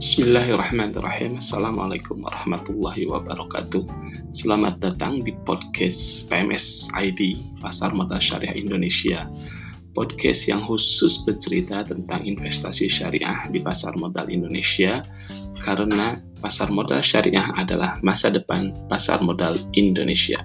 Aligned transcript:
Bismillahirrahmanirrahim. 0.00 1.36
Assalamualaikum 1.36 2.24
warahmatullahi 2.24 3.04
wabarakatuh. 3.04 3.84
Selamat 4.32 4.80
datang 4.80 5.20
di 5.20 5.36
podcast 5.44 6.24
PMS 6.32 6.88
ID 6.96 7.36
Pasar 7.60 7.92
Modal 7.92 8.16
Syariah 8.16 8.56
Indonesia. 8.56 9.28
Podcast 9.92 10.48
yang 10.48 10.64
khusus 10.64 11.20
bercerita 11.28 11.84
tentang 11.84 12.24
investasi 12.24 12.88
syariah 12.88 13.44
di 13.52 13.60
pasar 13.60 13.92
modal 14.00 14.32
Indonesia 14.32 15.04
karena 15.68 16.16
pasar 16.40 16.72
modal 16.72 17.04
syariah 17.04 17.52
adalah 17.60 18.00
masa 18.00 18.32
depan 18.32 18.72
pasar 18.88 19.20
modal 19.20 19.60
Indonesia. 19.76 20.40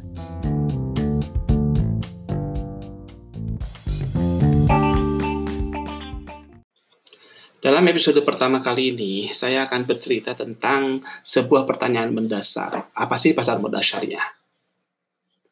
Dalam 7.66 7.82
episode 7.90 8.22
pertama 8.22 8.62
kali 8.62 8.94
ini, 8.94 9.34
saya 9.34 9.66
akan 9.66 9.90
bercerita 9.90 10.38
tentang 10.38 11.02
sebuah 11.26 11.66
pertanyaan 11.66 12.14
mendasar. 12.14 12.94
Apa 12.94 13.18
sih 13.18 13.34
pasar 13.34 13.58
modal 13.58 13.82
syariah? 13.82 14.22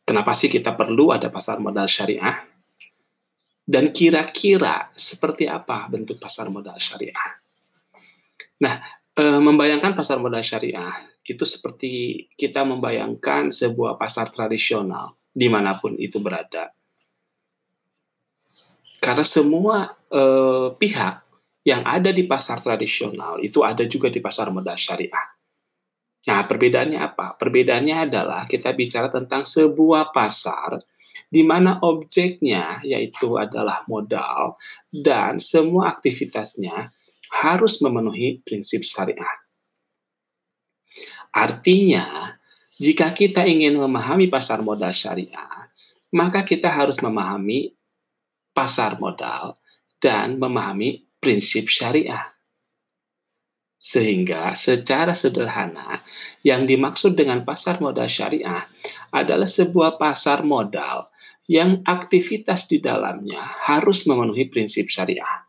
Kenapa 0.05 0.37
sih 0.37 0.45
kita 0.45 0.77
perlu 0.77 1.09
ada 1.09 1.33
pasar 1.33 1.57
modal 1.57 1.89
syariah? 1.89 2.37
Dan 3.65 3.89
kira-kira 3.89 4.93
seperti 4.93 5.49
apa 5.49 5.89
bentuk 5.89 6.21
pasar 6.21 6.53
modal 6.53 6.77
syariah? 6.77 7.33
Nah, 8.61 8.77
e, 9.17 9.23
membayangkan 9.41 9.97
pasar 9.97 10.21
modal 10.21 10.45
syariah 10.45 10.93
itu 11.25 11.49
seperti 11.49 12.29
kita 12.37 12.61
membayangkan 12.61 13.49
sebuah 13.49 13.97
pasar 13.97 14.29
tradisional 14.29 15.17
di 15.33 15.49
mana 15.49 15.81
pun 15.81 15.97
itu 15.97 16.21
berada. 16.21 16.69
Karena 19.01 19.25
semua 19.25 19.89
e, 20.13 20.21
pihak 20.77 21.22
yang 21.63 21.87
ada 21.87 22.11
di 22.11 22.27
pasar 22.27 22.59
tradisional 22.59 23.39
itu 23.39 23.63
ada 23.63 23.87
juga 23.87 24.11
di 24.11 24.19
pasar 24.19 24.51
modal 24.51 24.75
syariah. 24.75 25.27
Nah, 26.23 26.47
perbedaannya 26.47 26.99
apa? 27.03 27.35
Perbedaannya 27.35 28.07
adalah 28.07 28.47
kita 28.47 28.71
bicara 28.71 29.11
tentang 29.11 29.43
sebuah 29.43 30.15
pasar 30.15 30.79
di 31.27 31.43
mana 31.43 31.83
objeknya 31.83 32.79
yaitu 32.85 33.35
adalah 33.35 33.83
modal 33.89 34.55
dan 34.91 35.41
semua 35.41 35.91
aktivitasnya 35.91 36.93
harus 37.43 37.81
memenuhi 37.83 38.39
prinsip 38.45 38.85
syariah. 38.85 39.41
Artinya, 41.33 42.37
jika 42.77 43.09
kita 43.09 43.43
ingin 43.49 43.73
memahami 43.75 44.29
pasar 44.29 44.61
modal 44.61 44.93
syariah, 44.93 45.67
maka 46.13 46.45
kita 46.45 46.69
harus 46.69 47.01
memahami 47.01 47.73
pasar 48.53 49.01
modal 49.01 49.57
dan 49.97 50.37
memahami 50.37 51.01
prinsip 51.23 51.71
syariah. 51.71 52.35
Sehingga 53.79 54.51
secara 54.55 55.15
sederhana 55.15 56.03
yang 56.43 56.67
dimaksud 56.67 57.15
dengan 57.15 57.47
pasar 57.47 57.79
modal 57.79 58.07
syariah 58.11 58.59
adalah 59.15 59.47
sebuah 59.47 59.95
pasar 59.95 60.43
modal 60.43 61.07
yang 61.47 61.83
aktivitas 61.83 62.71
di 62.71 62.79
dalamnya 62.79 63.39
harus 63.39 64.07
memenuhi 64.07 64.47
prinsip 64.47 64.87
syariah. 64.87 65.43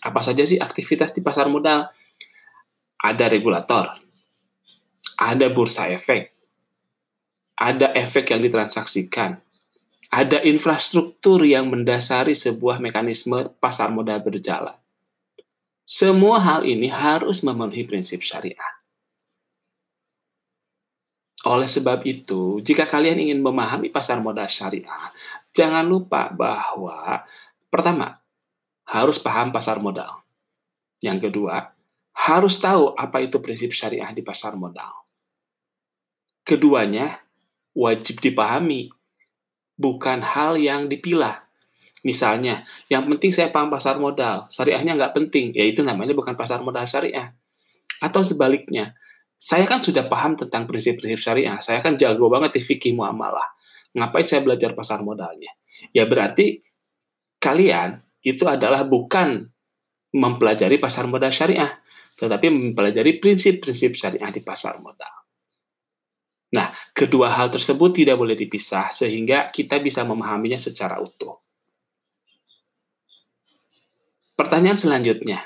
Apa 0.00 0.24
saja 0.24 0.44
sih 0.44 0.56
aktivitas 0.56 1.12
di 1.12 1.20
pasar 1.20 1.52
modal? 1.52 1.84
Ada 3.00 3.28
regulator, 3.32 3.96
ada 5.16 5.46
bursa 5.52 5.88
efek, 5.92 6.32
ada 7.56 7.92
efek 7.92 8.32
yang 8.32 8.40
ditransaksikan, 8.40 9.36
ada 10.08 10.40
infrastruktur 10.44 11.44
yang 11.44 11.68
mendasari 11.68 12.32
sebuah 12.32 12.80
mekanisme 12.80 13.44
pasar 13.60 13.92
modal 13.92 14.20
berjalan. 14.24 14.76
Semua 15.90 16.38
hal 16.38 16.62
ini 16.70 16.86
harus 16.86 17.42
memenuhi 17.42 17.82
prinsip 17.82 18.22
syariah. 18.22 18.78
Oleh 21.50 21.66
sebab 21.66 22.06
itu, 22.06 22.62
jika 22.62 22.86
kalian 22.86 23.18
ingin 23.18 23.42
memahami 23.42 23.90
pasar 23.90 24.22
modal 24.22 24.46
syariah, 24.46 25.10
jangan 25.50 25.82
lupa 25.82 26.30
bahwa 26.30 27.26
pertama, 27.66 28.22
harus 28.86 29.18
paham 29.18 29.50
pasar 29.50 29.82
modal. 29.82 30.22
Yang 31.02 31.26
kedua, 31.26 31.74
harus 32.14 32.62
tahu 32.62 32.94
apa 32.94 33.26
itu 33.26 33.42
prinsip 33.42 33.74
syariah 33.74 34.14
di 34.14 34.22
pasar 34.22 34.54
modal. 34.54 34.94
Keduanya 36.46 37.18
wajib 37.74 38.22
dipahami, 38.22 38.94
bukan 39.74 40.22
hal 40.22 40.54
yang 40.54 40.86
dipilah. 40.86 41.49
Misalnya, 42.00 42.64
yang 42.88 43.04
penting 43.04 43.28
saya 43.28 43.52
paham 43.52 43.68
pasar 43.68 44.00
modal, 44.00 44.48
syariahnya 44.48 44.96
nggak 44.96 45.12
penting, 45.12 45.52
ya 45.52 45.68
itu 45.68 45.84
namanya 45.84 46.16
bukan 46.16 46.32
pasar 46.32 46.64
modal 46.64 46.88
syariah. 46.88 47.36
Atau 48.00 48.24
sebaliknya, 48.24 48.96
saya 49.36 49.68
kan 49.68 49.84
sudah 49.84 50.08
paham 50.08 50.36
tentang 50.36 50.64
prinsip-prinsip 50.64 51.20
syariah, 51.20 51.60
saya 51.60 51.84
kan 51.84 52.00
jago 52.00 52.32
banget 52.32 52.56
di 52.56 52.60
fikih 52.64 52.96
muamalah. 52.96 53.52
Ngapain 53.92 54.24
saya 54.24 54.40
belajar 54.40 54.72
pasar 54.72 55.04
modalnya? 55.04 55.52
Ya 55.92 56.08
berarti 56.08 56.60
kalian 57.40 58.00
itu 58.24 58.44
adalah 58.48 58.84
bukan 58.84 59.48
mempelajari 60.16 60.80
pasar 60.80 61.04
modal 61.04 61.32
syariah, 61.32 61.72
tetapi 62.16 62.48
mempelajari 62.48 63.20
prinsip-prinsip 63.20 63.96
syariah 63.96 64.28
di 64.32 64.40
pasar 64.40 64.80
modal. 64.80 65.20
Nah, 66.50 66.66
kedua 66.90 67.30
hal 67.30 67.48
tersebut 67.48 67.94
tidak 67.94 68.18
boleh 68.18 68.34
dipisah 68.34 68.90
sehingga 68.90 69.48
kita 69.54 69.78
bisa 69.78 70.02
memahaminya 70.02 70.58
secara 70.58 70.98
utuh. 70.98 71.38
Pertanyaan 74.40 74.80
selanjutnya, 74.80 75.44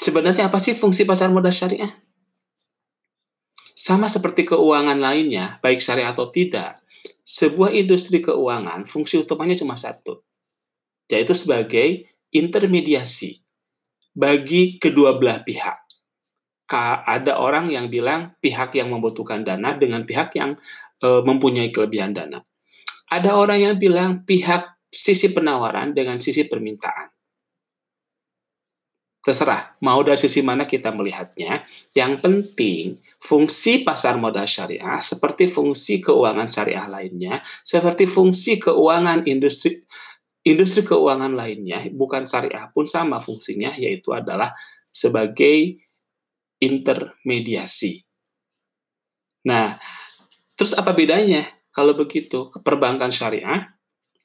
sebenarnya 0.00 0.48
apa 0.48 0.56
sih 0.56 0.72
fungsi 0.72 1.04
pasar 1.04 1.28
modal 1.28 1.52
syariah? 1.52 1.92
Sama 3.76 4.08
seperti 4.08 4.48
keuangan 4.48 4.96
lainnya, 4.96 5.60
baik 5.60 5.84
syariah 5.84 6.08
atau 6.08 6.32
tidak, 6.32 6.80
sebuah 7.28 7.76
industri 7.76 8.24
keuangan 8.24 8.88
fungsi 8.88 9.20
utamanya 9.20 9.52
cuma 9.52 9.76
satu, 9.76 10.24
yaitu 11.12 11.36
sebagai 11.36 12.08
intermediasi 12.32 13.44
bagi 14.16 14.80
kedua 14.80 15.20
belah 15.20 15.44
pihak. 15.44 15.84
Ada 17.04 17.36
orang 17.36 17.68
yang 17.68 17.92
bilang 17.92 18.32
pihak 18.40 18.80
yang 18.80 18.88
membutuhkan 18.88 19.44
dana 19.44 19.76
dengan 19.76 20.08
pihak 20.08 20.32
yang 20.40 20.56
e, 21.04 21.20
mempunyai 21.20 21.68
kelebihan 21.68 22.16
dana. 22.16 22.40
Ada 23.12 23.36
orang 23.36 23.60
yang 23.60 23.74
bilang 23.76 24.24
pihak 24.24 24.88
sisi 24.88 25.36
penawaran 25.36 25.92
dengan 25.92 26.16
sisi 26.16 26.48
permintaan. 26.48 27.19
Terserah, 29.20 29.76
mau 29.84 30.00
dari 30.00 30.16
sisi 30.16 30.40
mana 30.40 30.64
kita 30.64 30.96
melihatnya. 30.96 31.60
Yang 31.92 32.24
penting, 32.24 32.84
fungsi 33.20 33.84
pasar 33.84 34.16
modal 34.16 34.48
syariah 34.48 34.96
seperti 34.96 35.44
fungsi 35.44 36.00
keuangan 36.00 36.48
syariah 36.48 36.88
lainnya, 36.88 37.44
seperti 37.60 38.08
fungsi 38.08 38.56
keuangan 38.56 39.28
industri 39.28 39.84
industri 40.40 40.88
keuangan 40.88 41.36
lainnya, 41.36 41.84
bukan 41.92 42.24
syariah 42.24 42.72
pun 42.72 42.88
sama 42.88 43.20
fungsinya, 43.20 43.76
yaitu 43.76 44.16
adalah 44.16 44.56
sebagai 44.88 45.76
intermediasi. 46.56 48.00
Nah, 49.44 49.76
terus 50.56 50.72
apa 50.72 50.96
bedanya 50.96 51.44
kalau 51.76 51.92
begitu? 51.92 52.48
Perbankan 52.64 53.12
syariah 53.12 53.68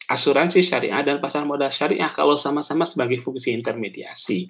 asuransi 0.06 0.62
syariah 0.62 1.02
dan 1.02 1.18
pasar 1.18 1.46
modal 1.46 1.74
syariah 1.74 2.10
kalau 2.14 2.38
sama-sama 2.38 2.86
sebagai 2.86 3.18
fungsi 3.18 3.54
intermediasi. 3.54 4.46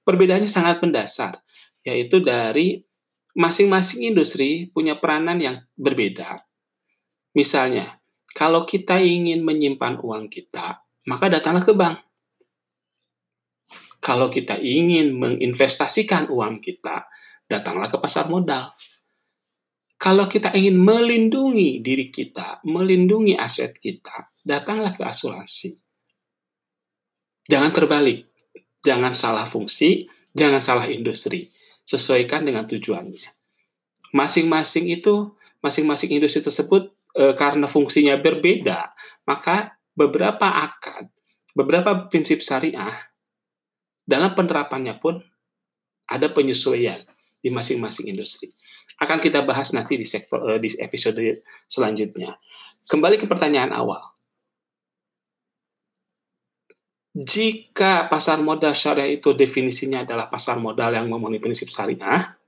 Perbedaannya 0.00 0.48
sangat 0.48 0.80
mendasar, 0.80 1.36
yaitu 1.84 2.24
dari 2.24 2.80
masing-masing 3.36 4.10
industri 4.10 4.72
punya 4.72 4.96
peranan 4.96 5.38
yang 5.38 5.56
berbeda. 5.76 6.42
Misalnya, 7.36 7.86
kalau 8.34 8.66
kita 8.66 8.98
ingin 8.98 9.44
menyimpan 9.46 10.02
uang 10.02 10.26
kita, 10.32 10.82
maka 11.06 11.26
datanglah 11.30 11.62
ke 11.62 11.74
bank. 11.76 11.98
Kalau 14.00 14.32
kita 14.32 14.56
ingin 14.58 15.12
menginvestasikan 15.12 16.32
uang 16.32 16.64
kita, 16.64 17.04
datanglah 17.44 17.86
ke 17.86 18.00
pasar 18.00 18.32
modal. 18.32 18.72
Kalau 20.00 20.24
kita 20.24 20.56
ingin 20.56 20.80
melindungi 20.80 21.84
diri 21.84 22.08
kita, 22.08 22.64
melindungi 22.64 23.36
aset 23.36 23.76
kita, 23.76 24.32
datanglah 24.48 24.96
ke 24.96 25.04
asuransi. 25.04 25.76
Jangan 27.44 27.68
terbalik, 27.68 28.24
jangan 28.80 29.12
salah 29.12 29.44
fungsi, 29.44 30.08
jangan 30.32 30.64
salah 30.64 30.88
industri. 30.88 31.52
Sesuaikan 31.84 32.48
dengan 32.48 32.64
tujuannya. 32.64 33.28
Masing-masing 34.16 34.88
itu, 34.88 35.36
masing-masing 35.60 36.16
industri 36.16 36.40
tersebut 36.40 36.96
e, 37.12 37.36
karena 37.36 37.68
fungsinya 37.68 38.16
berbeda, 38.16 38.96
maka 39.28 39.76
beberapa 39.92 40.48
akad, 40.48 41.12
beberapa 41.52 42.08
prinsip 42.08 42.40
syariah 42.40 42.94
dalam 44.08 44.32
penerapannya 44.32 44.96
pun 44.96 45.20
ada 46.08 46.32
penyesuaian 46.32 47.04
di 47.40 47.48
masing-masing 47.48 48.12
industri 48.12 48.52
akan 49.00 49.16
kita 49.16 49.40
bahas 49.40 49.72
nanti 49.72 49.96
di, 49.96 50.04
sektor, 50.04 50.44
uh, 50.44 50.60
di 50.60 50.68
episode 50.76 51.40
selanjutnya. 51.64 52.36
Kembali 52.84 53.16
ke 53.16 53.24
pertanyaan 53.24 53.72
awal. 53.72 54.00
jika 57.10 58.06
pasar 58.06 58.38
modal 58.38 58.70
syariah 58.70 59.18
itu 59.18 59.34
definisinya 59.34 60.06
adalah 60.06 60.30
pasar 60.30 60.62
modal 60.62 60.94
yang 60.94 61.10
memenuhi 61.10 61.42
prinsip 61.42 61.66
syariah, 61.66 62.38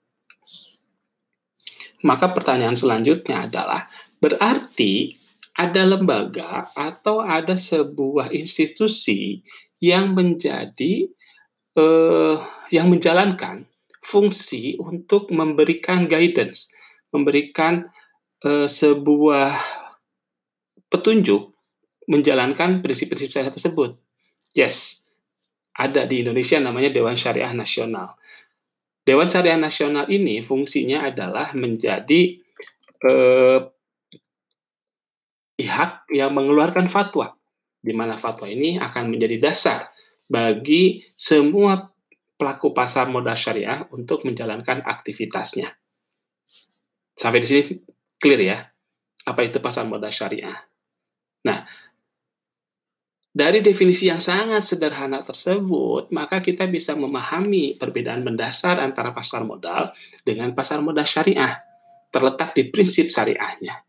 maka 2.06 2.30
pertanyaan 2.30 2.78
selanjutnya 2.78 3.50
adalah 3.50 3.90
berarti 4.22 5.18
ada 5.58 5.82
lembaga 5.82 6.70
atau 6.78 7.20
ada 7.20 7.58
sebuah 7.58 8.30
institusi 8.30 9.42
yang 9.82 10.14
menjadi 10.14 11.10
eh, 11.74 12.36
yang 12.70 12.86
menjalankan 12.86 13.66
fungsi 14.02 14.76
untuk 14.82 15.30
memberikan 15.30 16.10
guidance, 16.10 16.74
memberikan 17.14 17.86
eh, 18.42 18.66
sebuah 18.66 19.54
petunjuk 20.90 21.54
menjalankan 22.10 22.82
prinsip-prinsip 22.82 23.30
syariah 23.30 23.54
tersebut. 23.54 23.94
Yes, 24.52 25.06
ada 25.72 26.04
di 26.04 26.20
Indonesia 26.26 26.58
namanya 26.60 26.92
Dewan 26.92 27.16
Syariah 27.16 27.54
Nasional. 27.54 28.18
Dewan 29.06 29.30
Syariah 29.30 29.56
Nasional 29.56 30.10
ini 30.10 30.42
fungsinya 30.42 31.08
adalah 31.08 31.54
menjadi 31.54 32.36
eh, 33.06 33.60
pihak 35.56 36.10
yang 36.10 36.34
mengeluarkan 36.34 36.90
fatwa, 36.90 37.38
di 37.78 37.94
mana 37.94 38.18
fatwa 38.18 38.50
ini 38.50 38.82
akan 38.82 39.14
menjadi 39.14 39.38
dasar 39.38 39.94
bagi 40.26 41.06
semua 41.14 41.91
pelaku 42.42 42.74
pasar 42.74 43.06
modal 43.06 43.38
syariah 43.38 43.86
untuk 43.94 44.26
menjalankan 44.26 44.82
aktivitasnya. 44.82 45.70
Sampai 47.14 47.38
di 47.38 47.46
sini 47.46 47.62
clear 48.18 48.40
ya, 48.42 48.58
apa 49.30 49.46
itu 49.46 49.62
pasar 49.62 49.86
modal 49.86 50.10
syariah. 50.10 50.58
Nah, 51.46 51.62
dari 53.30 53.62
definisi 53.62 54.10
yang 54.10 54.18
sangat 54.18 54.66
sederhana 54.66 55.22
tersebut, 55.22 56.10
maka 56.10 56.42
kita 56.42 56.66
bisa 56.66 56.98
memahami 56.98 57.78
perbedaan 57.78 58.26
mendasar 58.26 58.82
antara 58.82 59.14
pasar 59.14 59.46
modal 59.46 59.94
dengan 60.26 60.50
pasar 60.50 60.82
modal 60.82 61.06
syariah, 61.06 61.62
terletak 62.10 62.58
di 62.58 62.68
prinsip 62.74 63.06
syariahnya. 63.06 63.86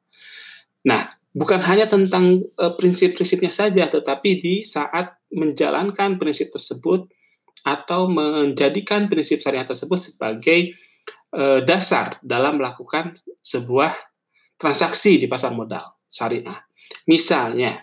Nah, 0.86 1.10
bukan 1.34 1.58
hanya 1.66 1.90
tentang 1.90 2.46
uh, 2.62 2.78
prinsip-prinsipnya 2.78 3.50
saja, 3.50 3.90
tetapi 3.90 4.38
di 4.38 4.56
saat 4.62 5.18
menjalankan 5.34 6.22
prinsip 6.22 6.54
tersebut 6.54 7.10
atau 7.64 8.12
menjadikan 8.12 9.08
prinsip 9.08 9.40
syariah 9.40 9.64
tersebut 9.64 9.96
sebagai 9.96 10.76
uh, 11.32 11.64
dasar 11.64 12.20
dalam 12.20 12.60
melakukan 12.60 13.16
sebuah 13.40 13.96
transaksi 14.60 15.18
di 15.18 15.28
pasar 15.32 15.56
modal 15.56 15.96
syariah. 16.12 16.60
Misalnya, 17.08 17.80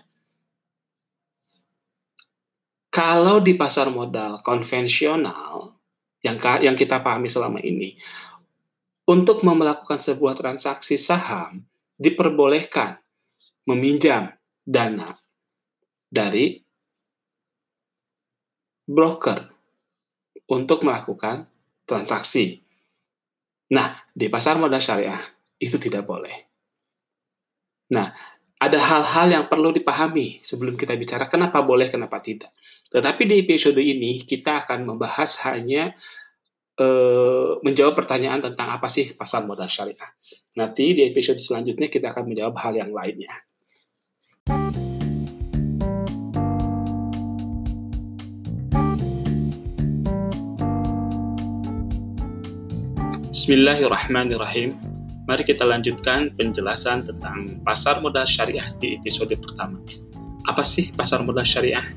kalau 2.93 3.41
di 3.41 3.57
pasar 3.57 3.89
modal 3.89 4.45
konvensional 4.45 5.75
yang 6.21 6.37
yang 6.61 6.77
kita 6.77 7.01
pahami 7.01 7.33
selama 7.33 7.65
ini, 7.65 7.97
untuk 9.09 9.43
melakukan 9.43 9.99
sebuah 9.99 10.37
transaksi 10.37 11.01
saham 11.01 11.65
diperbolehkan 11.97 13.01
meminjam 13.67 14.31
dana 14.63 15.17
dari 16.07 16.59
broker 18.87 19.60
untuk 20.51 20.83
melakukan 20.83 21.47
transaksi. 21.87 22.59
Nah, 23.71 23.95
di 24.11 24.27
pasar 24.27 24.59
modal 24.59 24.83
syariah 24.83 25.23
itu 25.63 25.79
tidak 25.79 26.03
boleh. 26.03 26.35
Nah, 27.95 28.11
ada 28.61 28.79
hal-hal 28.79 29.27
yang 29.31 29.45
perlu 29.47 29.73
dipahami 29.73 30.43
sebelum 30.43 30.75
kita 30.75 30.99
bicara 30.99 31.31
kenapa 31.31 31.63
boleh, 31.63 31.89
kenapa 31.89 32.19
tidak. 32.21 32.51
Tetapi 32.91 33.23
di 33.25 33.35
episode 33.47 33.79
ini 33.79 34.27
kita 34.27 34.67
akan 34.67 34.85
membahas 34.85 35.39
hanya 35.49 35.95
uh, 36.77 37.57
menjawab 37.63 37.95
pertanyaan 37.95 38.43
tentang 38.43 38.69
apa 38.75 38.91
sih 38.91 39.15
pasar 39.15 39.47
modal 39.47 39.71
syariah. 39.71 40.13
Nanti 40.59 40.93
di 40.93 41.07
episode 41.07 41.39
selanjutnya 41.39 41.87
kita 41.87 42.11
akan 42.11 42.27
menjawab 42.27 42.59
hal 42.59 42.75
yang 42.75 42.91
lainnya. 42.91 43.33
Bismillahirrahmanirrahim. 53.41 54.77
Mari 55.25 55.49
kita 55.49 55.65
lanjutkan 55.65 56.29
penjelasan 56.37 57.09
tentang 57.09 57.57
pasar 57.65 58.05
modal 58.05 58.29
syariah 58.29 58.69
di 58.77 59.01
episode 59.01 59.33
pertama. 59.33 59.81
Apa 60.45 60.61
sih 60.61 60.93
pasar 60.93 61.25
modal 61.25 61.49
syariah? 61.49 61.89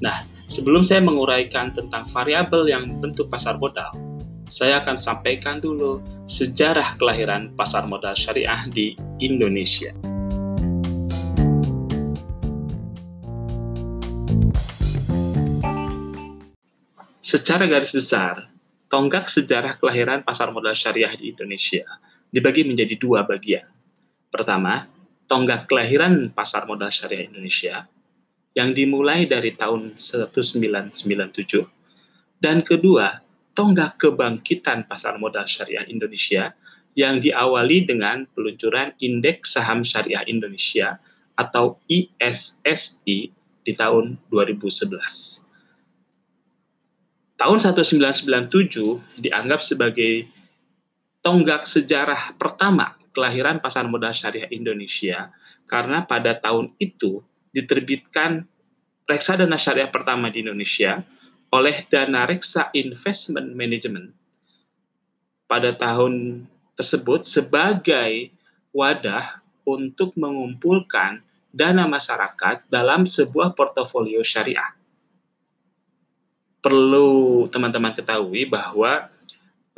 Nah, 0.00 0.24
sebelum 0.48 0.80
saya 0.80 1.04
menguraikan 1.04 1.76
tentang 1.76 2.08
variabel 2.08 2.72
yang 2.72 2.88
bentuk 3.04 3.28
pasar 3.28 3.60
modal, 3.60 3.92
saya 4.48 4.80
akan 4.80 4.96
sampaikan 4.96 5.60
dulu 5.60 6.00
sejarah 6.24 6.96
kelahiran 6.96 7.52
pasar 7.52 7.84
modal 7.84 8.16
syariah 8.16 8.64
di 8.72 8.96
Indonesia. 9.20 9.92
Secara 17.20 17.68
garis 17.68 17.92
besar, 17.92 18.55
tonggak 18.86 19.26
sejarah 19.30 19.78
kelahiran 19.78 20.22
pasar 20.22 20.50
modal 20.54 20.74
syariah 20.74 21.14
di 21.14 21.34
Indonesia 21.34 21.86
dibagi 22.30 22.66
menjadi 22.66 22.94
dua 22.98 23.26
bagian. 23.26 23.66
Pertama, 24.30 24.86
tonggak 25.26 25.66
kelahiran 25.66 26.30
pasar 26.30 26.66
modal 26.70 26.90
syariah 26.90 27.26
Indonesia 27.26 27.86
yang 28.56 28.72
dimulai 28.72 29.28
dari 29.28 29.52
tahun 29.52 29.98
1997 29.98 31.76
dan 32.36 32.60
kedua, 32.60 33.24
tonggak 33.56 33.96
kebangkitan 33.96 34.84
pasar 34.84 35.16
modal 35.16 35.48
syariah 35.48 35.88
Indonesia 35.88 36.52
yang 36.92 37.20
diawali 37.20 37.88
dengan 37.88 38.28
peluncuran 38.32 38.92
Indeks 39.00 39.56
Saham 39.56 39.84
Syariah 39.84 40.24
Indonesia 40.28 41.00
atau 41.36 41.80
ISSI 41.88 43.32
di 43.64 43.72
tahun 43.72 44.20
2011. 44.28 45.45
Tahun 47.36 47.58
1997 47.60 49.20
dianggap 49.20 49.60
sebagai 49.60 50.24
tonggak 51.20 51.68
sejarah 51.68 52.32
pertama 52.40 52.96
kelahiran 53.12 53.60
pasar 53.60 53.84
modal 53.88 54.12
syariah 54.12 54.48
Indonesia 54.52 55.28
karena 55.68 56.04
pada 56.04 56.32
tahun 56.32 56.72
itu 56.80 57.20
diterbitkan 57.52 58.44
reksadana 59.04 59.60
syariah 59.60 59.92
pertama 59.92 60.32
di 60.32 60.44
Indonesia 60.44 61.04
oleh 61.52 61.84
Dana 61.88 62.24
Reksa 62.24 62.72
Investment 62.72 63.52
Management 63.52 64.12
pada 65.44 65.76
tahun 65.76 66.44
tersebut 66.76 67.24
sebagai 67.24 68.32
wadah 68.74 69.40
untuk 69.64 70.12
mengumpulkan 70.20 71.24
dana 71.50 71.88
masyarakat 71.88 72.68
dalam 72.68 73.08
sebuah 73.08 73.56
portofolio 73.56 74.20
syariah. 74.20 74.76
Perlu 76.66 77.46
teman-teman 77.46 77.94
ketahui 77.94 78.50
bahwa 78.50 79.06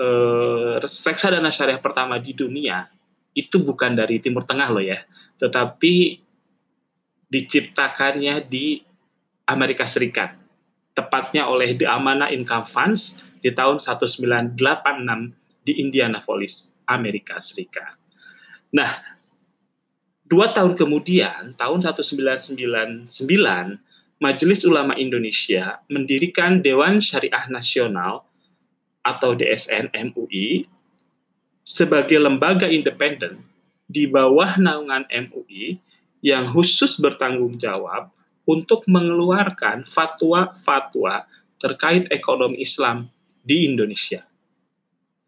eh, 0.01 0.81
reksadana 0.81 1.53
syariah 1.53 1.77
pertama 1.77 2.17
di 2.17 2.33
dunia 2.33 2.89
itu 3.37 3.61
bukan 3.61 3.93
dari 3.93 4.17
Timur 4.25 4.49
Tengah 4.49 4.73
loh 4.73 4.81
ya, 4.81 4.97
tetapi 5.37 6.25
diciptakannya 7.29 8.41
di 8.49 8.81
Amerika 9.45 9.85
Serikat, 9.85 10.33
tepatnya 10.97 11.45
oleh 11.45 11.77
The 11.77 11.85
Amana 11.85 12.33
Income 12.33 12.65
Funds 12.65 13.21
di 13.45 13.53
tahun 13.53 13.79
1986 13.79 14.57
di 15.63 15.73
Indianapolis, 15.85 16.73
Amerika 16.89 17.37
Serikat. 17.39 18.01
Nah, 18.73 18.89
dua 20.25 20.53
tahun 20.53 20.77
kemudian, 20.77 21.53
tahun 21.57 21.79
1999, 21.85 23.09
Majelis 24.19 24.67
Ulama 24.67 24.99
Indonesia 24.99 25.79
mendirikan 25.87 26.59
Dewan 26.59 26.99
Syariah 26.99 27.47
Nasional 27.47 28.27
atau 29.07 29.31
DSN 29.31 29.95
MUI 29.95 30.67
sebagai 31.63 32.19
lembaga 32.19 32.67
independen 32.67 33.39
di 33.87 34.11
bawah 34.11 34.59
naungan 34.59 35.07
MUI 35.07 35.79
yang 36.19 36.51
khusus 36.51 36.99
bertanggung 36.99 37.63
jawab 37.63 38.11
untuk 38.43 38.83
mengeluarkan 38.91 39.87
fatwa-fatwa 39.87 41.23
terkait 41.63 42.11
ekonomi 42.11 42.59
Islam 42.59 43.07
di 43.47 43.71
Indonesia. 43.71 44.27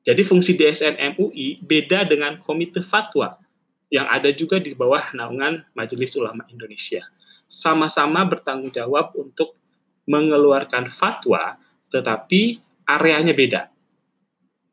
Jadi 0.03 0.27
fungsi 0.27 0.59
DSN 0.59 1.15
MUI 1.15 1.63
beda 1.63 2.11
dengan 2.11 2.43
Komite 2.43 2.83
Fatwa 2.83 3.39
yang 3.87 4.11
ada 4.11 4.35
juga 4.35 4.59
di 4.59 4.75
bawah 4.75 5.15
naungan 5.15 5.63
Majelis 5.79 6.19
Ulama 6.19 6.43
Indonesia. 6.51 7.07
Sama-sama 7.51 8.23
bertanggung 8.23 8.71
jawab 8.71 9.11
untuk 9.19 9.59
mengeluarkan 10.07 10.87
fatwa, 10.87 11.59
tetapi 11.91 12.63
areanya 12.87 13.35
beda. 13.35 13.67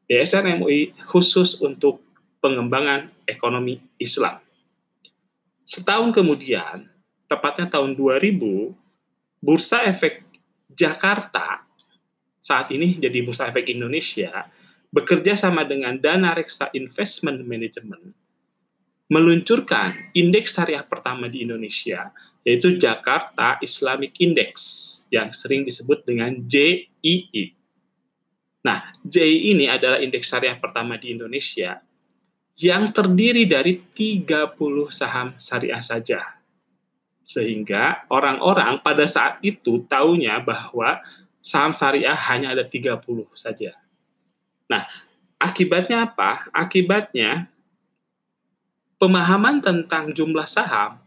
DSN 0.05 0.61
MUI 0.61 0.93
khusus 1.09 1.57
untuk 1.65 2.05
pengembangan 2.37 3.09
ekonomi 3.25 3.81
Islam. 3.97 4.37
Setahun 5.65 6.13
kemudian, 6.13 6.87
tepatnya 7.27 7.67
tahun 7.67 7.97
2000, 7.97 8.71
Bursa 9.41 9.83
Efek 9.89 10.23
Jakarta 10.71 11.67
saat 12.37 12.71
ini 12.71 12.95
jadi 12.95 13.25
Bursa 13.25 13.49
Efek 13.51 13.67
Indonesia 13.73 14.47
bekerja 14.93 15.35
sama 15.35 15.67
dengan 15.67 15.99
Dana 15.99 16.31
Reksa 16.31 16.71
Investment 16.71 17.43
Management 17.43 18.15
meluncurkan 19.11 19.91
indeks 20.15 20.55
syariah 20.55 20.83
pertama 20.83 21.27
di 21.27 21.43
Indonesia 21.43 22.11
yaitu 22.47 22.79
Jakarta 22.79 23.59
Islamic 23.59 24.15
Index 24.23 24.55
yang 25.11 25.35
sering 25.35 25.67
disebut 25.67 26.07
dengan 26.07 26.31
JII. 26.47 27.51
Nah, 28.63 28.87
JII 29.03 29.51
ini 29.51 29.67
adalah 29.67 29.99
indeks 29.99 30.31
syariah 30.31 30.55
pertama 30.55 30.95
di 30.95 31.11
Indonesia 31.11 31.83
yang 32.55 32.95
terdiri 32.95 33.43
dari 33.43 33.83
30 33.83 34.23
saham 34.87 35.35
syariah 35.35 35.83
saja. 35.83 36.23
Sehingga 37.19 38.07
orang-orang 38.07 38.79
pada 38.79 39.03
saat 39.03 39.43
itu 39.43 39.83
taunya 39.83 40.39
bahwa 40.39 41.03
saham 41.43 41.75
syariah 41.75 42.15
hanya 42.31 42.55
ada 42.55 42.63
30 42.63 42.95
saja. 43.35 43.75
Nah, 44.71 44.87
akibatnya 45.35 46.07
apa? 46.07 46.47
Akibatnya 46.55 47.51
pemahaman 48.95 49.59
tentang 49.59 50.15
jumlah 50.15 50.47
saham 50.47 51.06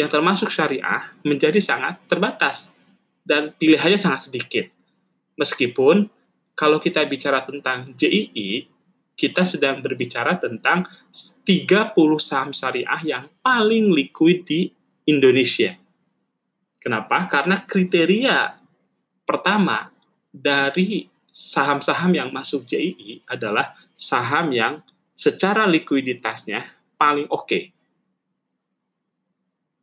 yang 0.00 0.08
termasuk 0.08 0.48
syariah 0.48 1.12
menjadi 1.20 1.60
sangat 1.60 2.00
terbatas 2.08 2.72
dan 3.20 3.52
pilihannya 3.52 4.00
sangat 4.00 4.32
sedikit. 4.32 4.66
Meskipun 5.36 6.08
kalau 6.56 6.80
kita 6.80 7.04
bicara 7.04 7.44
tentang 7.44 7.92
JII, 7.92 8.64
kita 9.12 9.44
sedang 9.44 9.84
berbicara 9.84 10.40
tentang 10.40 10.88
30 11.12 11.92
saham 12.16 12.56
syariah 12.56 13.00
yang 13.04 13.28
paling 13.44 13.92
liquid 13.92 14.48
di 14.48 14.72
Indonesia. 15.04 15.76
Kenapa? 16.80 17.28
Karena 17.28 17.60
kriteria 17.60 18.60
Pertama, 19.30 19.86
dari 20.34 21.06
saham-saham 21.30 22.10
yang 22.18 22.34
masuk 22.34 22.66
JII 22.66 23.30
adalah 23.30 23.78
saham 23.94 24.50
yang 24.50 24.82
secara 25.14 25.70
likuiditasnya 25.70 26.66
paling 26.98 27.30
oke. 27.30 27.46
Okay. 27.46 27.70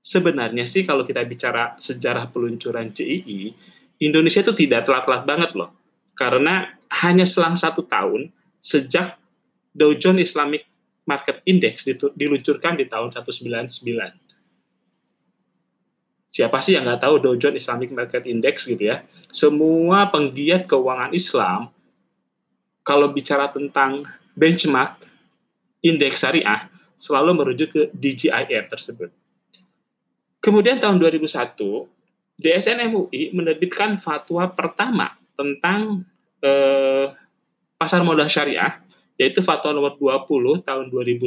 Sebenarnya 0.07 0.63
sih 0.63 0.87
kalau 0.87 1.03
kita 1.03 1.19
bicara 1.27 1.75
sejarah 1.75 2.31
peluncuran 2.31 2.95
JII, 2.95 3.51
Indonesia 3.99 4.39
itu 4.39 4.55
tidak 4.55 4.87
telat-telat 4.87 5.27
banget 5.27 5.51
loh. 5.59 5.75
Karena 6.15 6.63
hanya 7.03 7.27
selang 7.27 7.59
satu 7.59 7.83
tahun 7.83 8.31
sejak 8.63 9.19
Dow 9.75 9.91
Jones 9.99 10.31
Islamic 10.31 10.63
Market 11.03 11.43
Index 11.43 11.83
diluncurkan 12.15 12.79
di 12.79 12.87
tahun 12.87 13.11
1999 13.11 14.27
siapa 16.27 16.59
sih 16.59 16.75
yang 16.75 16.83
nggak 16.83 17.01
tahu 17.01 17.15
Dow 17.23 17.35
Jones 17.39 17.63
Islamic 17.63 17.89
Market 17.95 18.27
Index 18.27 18.67
gitu 18.67 18.91
ya. 18.91 19.01
Semua 19.31 20.11
penggiat 20.11 20.67
keuangan 20.67 21.15
Islam 21.15 21.71
kalau 22.83 23.09
bicara 23.11 23.47
tentang 23.47 24.03
benchmark 24.35 25.07
indeks 25.81 26.21
syariah 26.21 26.67
selalu 26.99 27.31
merujuk 27.33 27.69
ke 27.71 27.81
DJIM 27.95 28.67
tersebut. 28.67 29.09
Kemudian 30.41 30.77
tahun 30.77 31.01
2001, 31.01 31.57
DSN 32.37 32.85
MUI 32.93 33.33
menerbitkan 33.33 33.97
fatwa 33.97 34.45
pertama 34.53 35.17
tentang 35.33 36.05
eh, 36.45 37.09
pasar 37.77 38.05
modal 38.05 38.29
syariah, 38.29 38.81
yaitu 39.17 39.41
fatwa 39.41 39.73
nomor 39.73 39.97
20 39.97 40.61
tahun 40.61 40.85
2001 40.93 41.25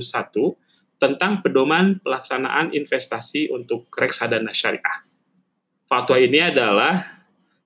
tentang 1.01 1.41
pedoman 1.41 1.99
pelaksanaan 2.05 2.77
investasi 2.77 3.51
untuk 3.51 3.89
reksadana 3.97 4.53
syariah. 4.53 5.03
Fatwa 5.89 6.21
ini 6.21 6.39
adalah 6.39 7.03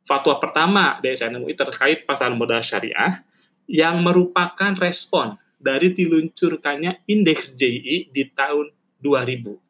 fatwa 0.07 0.41
pertama 0.41 0.97
dari 1.03 1.19
SNMUI 1.19 1.53
terkait 1.53 2.09
pasar 2.09 2.33
modal 2.33 2.65
syariah 2.65 3.21
yang 3.69 4.01
merupakan 4.01 4.73
respon 4.81 5.37
dari 5.61 5.93
diluncurkannya 5.93 7.09
indeks 7.09 7.57
JI 7.57 8.13
di 8.13 8.23
tahun 8.33 8.73
2000. 9.01 9.64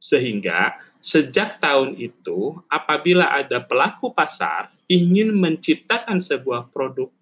Sehingga 0.00 0.80
sejak 0.96 1.60
tahun 1.60 1.96
itu 2.00 2.56
apabila 2.72 3.28
ada 3.28 3.60
pelaku 3.60 4.10
pasar 4.16 4.72
ingin 4.88 5.36
menciptakan 5.36 6.18
sebuah 6.18 6.72
produk 6.72 7.12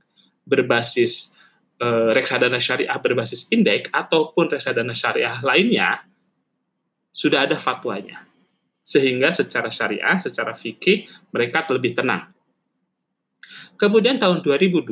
berbasis 0.47 1.37
uh, 1.83 2.15
reksadana 2.15 2.57
syariah 2.63 2.97
berbasis 2.99 3.51
indeks 3.51 3.91
ataupun 3.91 4.49
reksadana 4.49 4.95
syariah 4.95 5.37
lainnya 5.43 6.07
sudah 7.11 7.51
ada 7.51 7.59
fatwanya. 7.59 8.25
Sehingga 8.87 9.29
secara 9.29 9.69
syariah, 9.69 10.17
secara 10.17 10.57
fikih 10.57 11.05
mereka 11.29 11.67
lebih 11.69 11.93
tenang. 11.93 12.33
Kemudian 13.77 14.17
tahun 14.17 14.41
2002, 14.41 14.89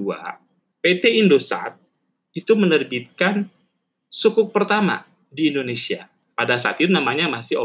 PT 0.85 1.05
Indosat 1.17 1.75
itu 2.37 2.53
menerbitkan 2.53 3.49
sukuk 4.07 4.53
pertama 4.53 5.09
di 5.33 5.49
Indonesia. 5.49 6.07
Pada 6.37 6.61
saat 6.61 6.77
itu 6.85 6.93
namanya 6.93 7.33
masih 7.33 7.57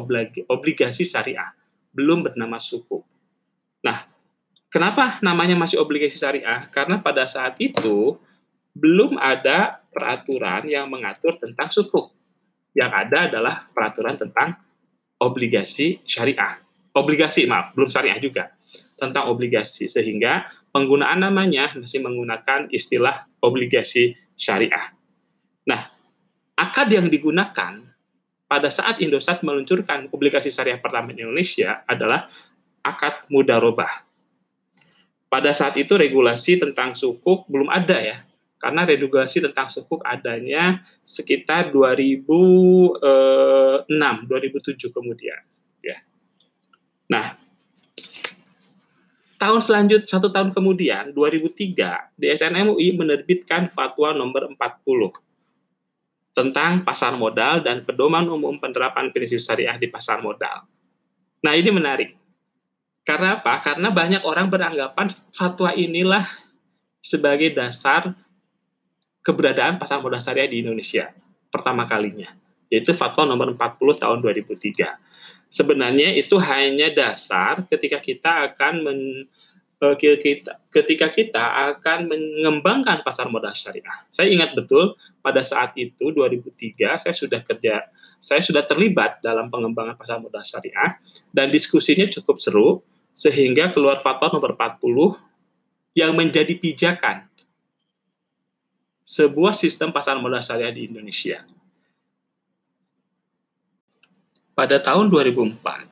obligasi 0.47 1.03
syariah, 1.03 1.51
belum 1.91 2.23
bernama 2.23 2.55
sukuk. 2.55 3.03
Nah, 3.83 4.07
kenapa 4.71 5.19
namanya 5.19 5.59
masih 5.59 5.83
obligasi 5.83 6.15
syariah? 6.15 6.71
Karena 6.71 7.03
pada 7.03 7.27
saat 7.27 7.59
itu 7.59 8.15
belum 8.71 9.19
ada 9.19 9.83
peraturan 9.91 10.71
yang 10.71 10.87
mengatur 10.87 11.35
tentang 11.35 11.67
sukuk. 11.67 12.15
Yang 12.71 12.91
ada 12.95 13.17
adalah 13.27 13.55
peraturan 13.75 14.15
tentang 14.15 14.55
obligasi 15.19 15.99
syariah. 16.07 16.63
Obligasi, 16.95 17.43
maaf, 17.47 17.75
belum 17.75 17.91
syariah 17.91 18.19
juga. 18.23 18.55
Tentang 18.95 19.27
obligasi. 19.27 19.91
Sehingga 19.91 20.47
penggunaan 20.71 21.19
namanya 21.19 21.75
masih 21.75 21.99
menggunakan 21.99 22.71
istilah 22.71 23.27
obligasi 23.43 24.15
syariah. 24.39 24.95
Nah, 25.67 25.83
akad 26.55 26.87
yang 26.87 27.11
digunakan 27.11 27.90
pada 28.51 28.67
saat 28.67 28.99
Indosat 28.99 29.47
meluncurkan 29.47 30.11
obligasi 30.11 30.51
syariah 30.51 30.75
pertama 30.75 31.15
di 31.15 31.23
Indonesia 31.23 31.87
adalah 31.87 32.27
akad 32.83 33.23
mudarobah. 33.31 34.03
Pada 35.31 35.55
saat 35.55 35.79
itu 35.79 35.95
regulasi 35.95 36.59
tentang 36.59 36.91
sukuk 36.91 37.47
belum 37.47 37.71
ada 37.71 37.95
ya, 37.95 38.27
karena 38.59 38.83
regulasi 38.83 39.39
tentang 39.39 39.71
sukuk 39.71 40.03
adanya 40.03 40.83
sekitar 40.99 41.71
2006, 41.71 42.99
2007 43.87 44.91
kemudian. 44.91 45.39
Ya. 45.79 46.03
Nah, 47.07 47.39
tahun 49.39 49.63
selanjut 49.63 50.03
satu 50.03 50.27
tahun 50.27 50.51
kemudian 50.51 51.15
2003 51.15 52.19
DSN 52.19 52.67
MUI 52.67 52.99
menerbitkan 52.99 53.71
fatwa 53.71 54.11
nomor 54.11 54.51
40 54.51 55.30
tentang 56.31 56.87
pasar 56.87 57.19
modal 57.19 57.59
dan 57.59 57.83
pedoman 57.83 58.23
umum 58.27 58.55
penerapan 58.55 59.11
prinsip 59.11 59.43
syariah 59.43 59.75
di 59.75 59.91
pasar 59.91 60.23
modal. 60.23 60.63
Nah 61.43 61.53
ini 61.55 61.69
menarik. 61.71 62.15
Karena 63.01 63.41
apa? 63.41 63.59
Karena 63.59 63.89
banyak 63.89 64.23
orang 64.23 64.47
beranggapan 64.47 65.09
fatwa 65.33 65.73
inilah 65.73 66.23
sebagai 67.01 67.49
dasar 67.51 68.13
keberadaan 69.25 69.81
pasar 69.81 69.99
modal 69.99 70.21
syariah 70.21 70.47
di 70.47 70.61
Indonesia 70.61 71.09
pertama 71.51 71.83
kalinya, 71.83 72.31
yaitu 72.71 72.95
Fatwa 72.95 73.27
nomor 73.27 73.51
40 73.53 74.01
tahun 74.01 74.17
2003. 74.23 75.51
Sebenarnya 75.51 76.15
itu 76.15 76.39
hanya 76.39 76.87
dasar 76.95 77.67
ketika 77.67 77.99
kita 77.99 78.31
akan 78.53 78.73
men, 78.87 78.99
ketika 80.69 81.09
kita 81.09 81.41
akan 81.73 82.05
mengembangkan 82.05 83.01
pasar 83.01 83.33
modal 83.33 83.49
syariah. 83.49 84.05
Saya 84.13 84.29
ingat 84.29 84.53
betul 84.53 84.93
pada 85.25 85.41
saat 85.41 85.73
itu 85.73 86.13
2003 86.13 87.01
saya 87.01 87.15
sudah 87.17 87.41
kerja, 87.41 87.89
saya 88.21 88.45
sudah 88.45 88.61
terlibat 88.61 89.17
dalam 89.25 89.49
pengembangan 89.49 89.97
pasar 89.97 90.21
modal 90.21 90.45
syariah 90.45 91.01
dan 91.33 91.49
diskusinya 91.49 92.05
cukup 92.05 92.37
seru 92.37 92.69
sehingga 93.09 93.73
keluar 93.73 93.97
fatwa 94.05 94.29
nomor 94.29 94.53
40 94.53 95.97
yang 95.97 96.13
menjadi 96.13 96.53
pijakan 96.61 97.25
sebuah 99.01 99.57
sistem 99.57 99.89
pasar 99.89 100.21
modal 100.21 100.45
syariah 100.45 100.77
di 100.77 100.87
Indonesia. 100.87 101.41
Pada 104.53 104.77
tahun 104.77 105.09
2004, 105.09 105.90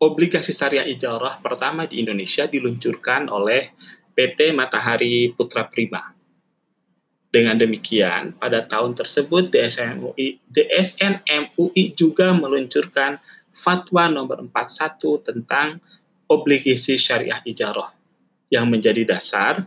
obligasi 0.00 0.50
syariah 0.50 0.86
ijarah 0.86 1.38
pertama 1.38 1.86
di 1.86 2.02
Indonesia 2.02 2.48
diluncurkan 2.48 3.30
oleh 3.30 3.74
PT 4.14 4.54
Matahari 4.54 5.30
Putra 5.34 5.66
Prima. 5.66 6.14
Dengan 7.34 7.58
demikian, 7.58 8.38
pada 8.38 8.62
tahun 8.62 8.94
tersebut 8.94 9.50
DSN 9.50 9.98
MUI, 11.26 11.84
juga 11.98 12.30
meluncurkan 12.30 13.18
fatwa 13.50 14.06
nomor 14.06 14.38
41 14.38 15.02
tentang 15.18 15.82
obligasi 16.30 16.94
syariah 16.94 17.42
ijarah 17.42 17.90
yang 18.54 18.70
menjadi 18.70 19.02
dasar 19.02 19.66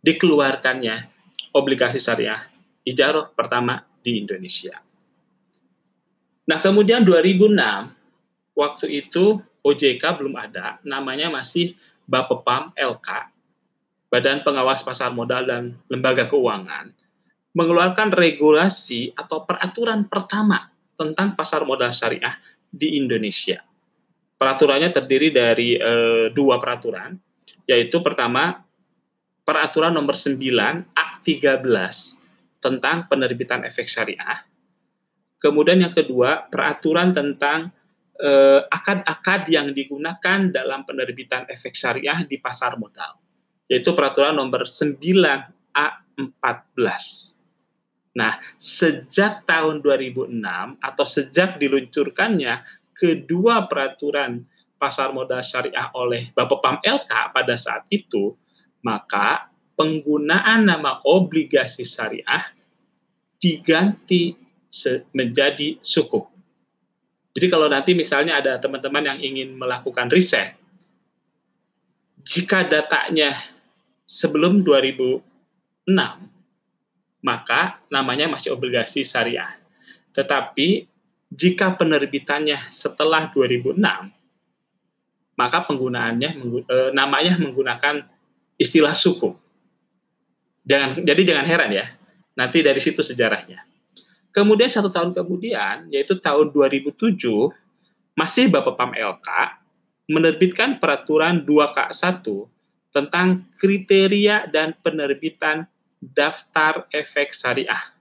dikeluarkannya 0.00 1.12
obligasi 1.52 2.00
syariah 2.00 2.48
ijaroh 2.84 3.32
pertama 3.36 3.84
di 4.00 4.20
Indonesia. 4.20 4.80
Nah, 6.44 6.60
kemudian 6.60 7.04
2006 7.04 7.93
waktu 8.54 9.02
itu 9.04 9.42
OJK 9.60 10.02
belum 10.22 10.34
ada, 10.38 10.78
namanya 10.86 11.28
masih 11.28 11.74
Bapepam 12.06 12.70
LK, 12.76 13.08
Badan 14.08 14.46
Pengawas 14.46 14.86
Pasar 14.86 15.10
Modal 15.10 15.48
dan 15.48 15.74
Lembaga 15.90 16.30
Keuangan, 16.30 16.94
mengeluarkan 17.54 18.14
regulasi 18.14 19.14
atau 19.14 19.46
peraturan 19.46 20.06
pertama 20.06 20.70
tentang 20.94 21.34
pasar 21.34 21.66
modal 21.66 21.90
syariah 21.90 22.38
di 22.70 22.98
Indonesia. 22.98 23.62
Peraturannya 24.34 24.90
terdiri 24.90 25.30
dari 25.30 25.78
e, 25.78 25.92
dua 26.34 26.58
peraturan, 26.58 27.14
yaitu 27.64 28.02
pertama 28.02 28.62
peraturan 29.46 29.94
nomor 29.94 30.18
9 30.18 30.38
A13 30.92 31.62
tentang 32.58 33.06
penerbitan 33.06 33.62
efek 33.62 33.86
syariah. 33.86 34.42
Kemudian 35.38 35.84
yang 35.84 35.94
kedua, 35.94 36.48
peraturan 36.48 37.12
tentang 37.12 37.70
akad-akad 38.70 39.50
yang 39.50 39.74
digunakan 39.74 40.50
dalam 40.50 40.86
penerbitan 40.86 41.50
efek 41.50 41.74
syariah 41.74 42.22
di 42.22 42.38
pasar 42.38 42.78
modal, 42.78 43.18
yaitu 43.66 43.90
peraturan 43.90 44.38
nomor 44.38 44.66
9 44.66 45.02
A14. 45.74 47.42
Nah, 48.14 48.38
sejak 48.54 49.42
tahun 49.42 49.82
2006 49.82 50.30
atau 50.78 51.06
sejak 51.06 51.58
diluncurkannya 51.58 52.62
kedua 52.94 53.66
peraturan 53.66 54.46
pasar 54.78 55.10
modal 55.10 55.42
syariah 55.42 55.90
oleh 55.98 56.30
Bapepam 56.30 56.78
LK 56.78 57.34
pada 57.34 57.58
saat 57.58 57.82
itu, 57.90 58.38
maka 58.86 59.50
penggunaan 59.74 60.62
nama 60.62 61.02
obligasi 61.02 61.82
syariah 61.82 62.54
diganti 63.42 64.38
menjadi 65.10 65.82
sukuk. 65.82 66.33
Jadi 67.34 67.46
kalau 67.50 67.66
nanti 67.66 67.98
misalnya 67.98 68.38
ada 68.38 68.62
teman-teman 68.62 69.02
yang 69.02 69.18
ingin 69.18 69.58
melakukan 69.58 70.06
riset, 70.06 70.54
jika 72.22 72.62
datanya 72.62 73.34
sebelum 74.06 74.62
2006, 74.62 75.20
maka 77.26 77.82
namanya 77.90 78.30
masih 78.30 78.54
obligasi 78.54 79.02
syariah. 79.02 79.50
Tetapi 80.14 80.86
jika 81.34 81.74
penerbitannya 81.74 82.70
setelah 82.70 83.26
2006, 83.34 83.82
maka 85.34 85.58
penggunaannya 85.66 86.30
eh, 86.38 86.90
namanya 86.94 87.34
menggunakan 87.42 88.06
istilah 88.54 88.94
suku. 88.94 89.34
Jangan, 90.64 91.02
jadi 91.02 91.22
jangan 91.26 91.46
heran 91.50 91.70
ya. 91.74 91.86
Nanti 92.38 92.62
dari 92.62 92.78
situ 92.78 93.02
sejarahnya. 93.02 93.73
Kemudian 94.34 94.66
satu 94.66 94.90
tahun 94.90 95.14
kemudian, 95.14 95.86
yaitu 95.94 96.18
tahun 96.18 96.50
2007, 96.50 96.90
masih 98.18 98.50
Bapak 98.50 98.74
Pam 98.74 98.90
LK 98.90 99.30
menerbitkan 100.10 100.82
peraturan 100.82 101.46
2K1 101.46 102.26
tentang 102.90 103.46
kriteria 103.56 104.50
dan 104.50 104.74
penerbitan 104.82 105.70
daftar 106.02 106.90
efek 106.90 107.30
syariah 107.30 107.94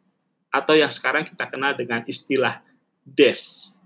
atau 0.49 0.73
yang 0.73 0.89
sekarang 0.89 1.25
kita 1.25 1.45
kenal 1.49 1.73
dengan 1.77 2.01
istilah 2.05 2.61
DES. 3.05 3.77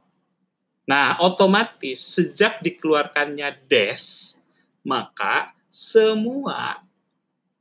Nah, 0.88 1.20
otomatis 1.20 2.00
sejak 2.00 2.63
dikeluarkannya 2.63 3.60
DES, 3.68 4.04
maka 4.88 5.51
semua 5.68 6.80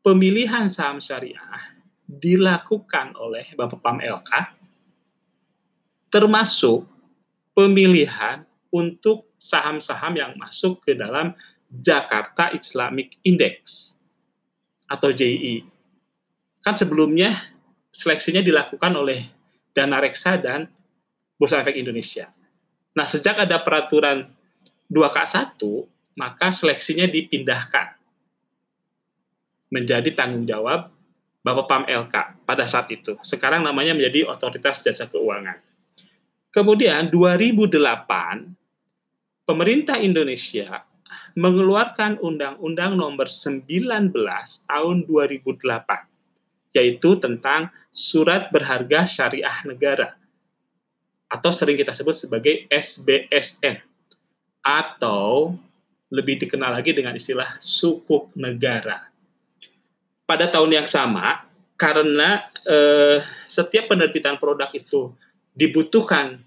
pemilihan 0.03 0.71
saham 0.71 1.03
syariah 1.03 1.75
dilakukan 2.07 3.19
oleh 3.19 3.51
Bapak 3.59 3.83
Pam 3.83 3.99
LK 3.99 4.56
termasuk 6.13 6.87
pemilihan 7.57 8.45
untuk 8.71 9.31
saham-saham 9.41 10.17
yang 10.19 10.33
masuk 10.37 10.83
ke 10.85 10.93
dalam 10.93 11.33
Jakarta 11.71 12.51
Islamic 12.55 13.19
Index 13.27 13.95
atau 14.87 15.11
JI. 15.11 15.67
Kan 16.63 16.75
sebelumnya 16.79 17.35
seleksinya 17.91 18.43
dilakukan 18.43 18.93
oleh 18.95 19.27
Dana 19.75 19.99
Reksa 20.01 20.39
dan 20.39 20.69
Bursa 21.37 21.61
Efek 21.61 21.77
Indonesia. 21.77 22.33
Nah, 22.97 23.05
sejak 23.05 23.37
ada 23.37 23.61
peraturan 23.61 24.25
2K1, 24.89 25.61
maka 26.17 26.49
seleksinya 26.49 27.05
dipindahkan 27.05 27.93
menjadi 29.69 30.11
tanggung 30.17 30.49
jawab 30.49 30.89
Bapak 31.45 31.67
PAM 31.71 31.85
LK 31.87 32.15
pada 32.43 32.65
saat 32.67 32.91
itu. 32.91 33.15
Sekarang 33.23 33.63
namanya 33.63 33.95
menjadi 33.95 34.27
Otoritas 34.27 34.83
Jasa 34.83 35.07
Keuangan. 35.07 35.63
Kemudian 36.57 37.13
2008 37.13 37.77
pemerintah 39.45 40.01
Indonesia 40.01 40.89
mengeluarkan 41.37 42.17
Undang-Undang 42.17 42.97
Nomor 42.97 43.29
19 43.29 43.69
tahun 44.65 44.97
2008 45.05 46.73
yaitu 46.73 47.21
tentang 47.21 47.69
Surat 47.93 48.49
Berharga 48.49 49.05
Syariah 49.05 49.69
Negara 49.69 50.17
atau 51.29 51.53
sering 51.53 51.77
kita 51.77 51.93
sebut 51.93 52.17
sebagai 52.17 52.65
SBSN 52.73 53.77
atau 54.65 55.53
lebih 56.09 56.41
dikenal 56.41 56.73
lagi 56.73 56.97
dengan 56.97 57.13
istilah 57.13 57.61
sukuk 57.61 58.33
negara. 58.33 59.05
Pada 60.25 60.49
tahun 60.49 60.73
yang 60.73 60.89
sama 60.89 61.45
karena 61.77 62.49
eh, 62.65 63.21
setiap 63.45 63.93
penerbitan 63.93 64.41
produk 64.41 64.73
itu 64.73 65.13
dibutuhkan 65.57 66.45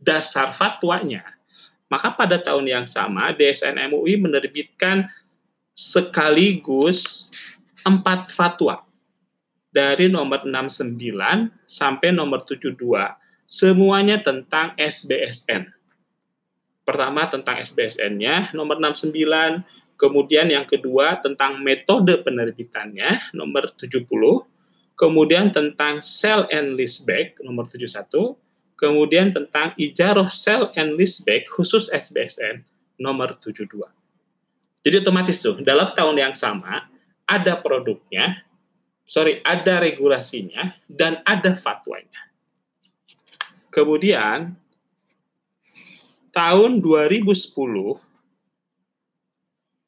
dasar 0.00 0.54
fatwanya, 0.54 1.26
maka 1.90 2.14
pada 2.14 2.38
tahun 2.38 2.70
yang 2.70 2.86
sama 2.86 3.34
DSN 3.34 3.90
MUI 3.90 4.16
menerbitkan 4.16 5.10
sekaligus 5.74 7.28
empat 7.82 8.30
fatwa 8.30 8.86
dari 9.74 10.06
nomor 10.06 10.46
69 10.46 10.96
sampai 11.66 12.08
nomor 12.14 12.46
72 12.46 12.78
semuanya 13.50 14.22
tentang 14.22 14.72
SBSN. 14.78 15.66
Pertama 16.86 17.28
tentang 17.28 17.58
SBSN-nya, 17.60 18.54
nomor 18.54 18.78
69 18.82 19.14
Kemudian 20.00 20.48
yang 20.48 20.64
kedua 20.64 21.20
tentang 21.20 21.60
metode 21.60 22.16
penerbitannya 22.24 23.36
nomor 23.36 23.68
70. 23.76 24.08
Kemudian 25.00 25.48
tentang 25.48 26.04
sell 26.04 26.44
and 26.52 26.76
leaseback 26.76 27.40
nomor 27.40 27.64
71. 27.64 28.36
Kemudian 28.76 29.32
tentang 29.32 29.72
ijaroh 29.80 30.28
sell 30.28 30.68
and 30.76 31.00
leaseback 31.00 31.48
khusus 31.48 31.88
SBSN 31.88 32.60
nomor 33.00 33.32
72. 33.40 33.80
Jadi 34.84 34.94
otomatis 35.00 35.40
tuh 35.40 35.56
dalam 35.64 35.96
tahun 35.96 36.20
yang 36.20 36.36
sama 36.36 36.84
ada 37.24 37.56
produknya, 37.56 38.44
sorry 39.08 39.40
ada 39.40 39.80
regulasinya 39.80 40.76
dan 40.84 41.24
ada 41.24 41.56
fatwanya. 41.56 42.28
Kemudian 43.72 44.52
tahun 46.36 46.84
2010 46.84 47.56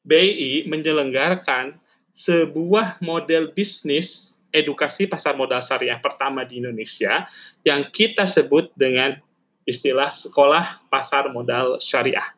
BI 0.03 0.65
menyelenggarakan 0.65 1.77
sebuah 2.09 2.97
model 3.01 3.53
bisnis 3.53 4.42
edukasi 4.53 5.09
pasar 5.09 5.33
modal 5.33 5.65
syariah 5.65 5.97
pertama 5.97 6.45
di 6.45 6.61
Indonesia 6.61 7.25
yang 7.65 7.89
kita 7.89 8.29
sebut 8.29 8.69
dengan 8.77 9.17
istilah 9.65 10.13
sekolah 10.13 10.85
pasar 10.93 11.33
modal 11.33 11.81
syariah 11.81 12.29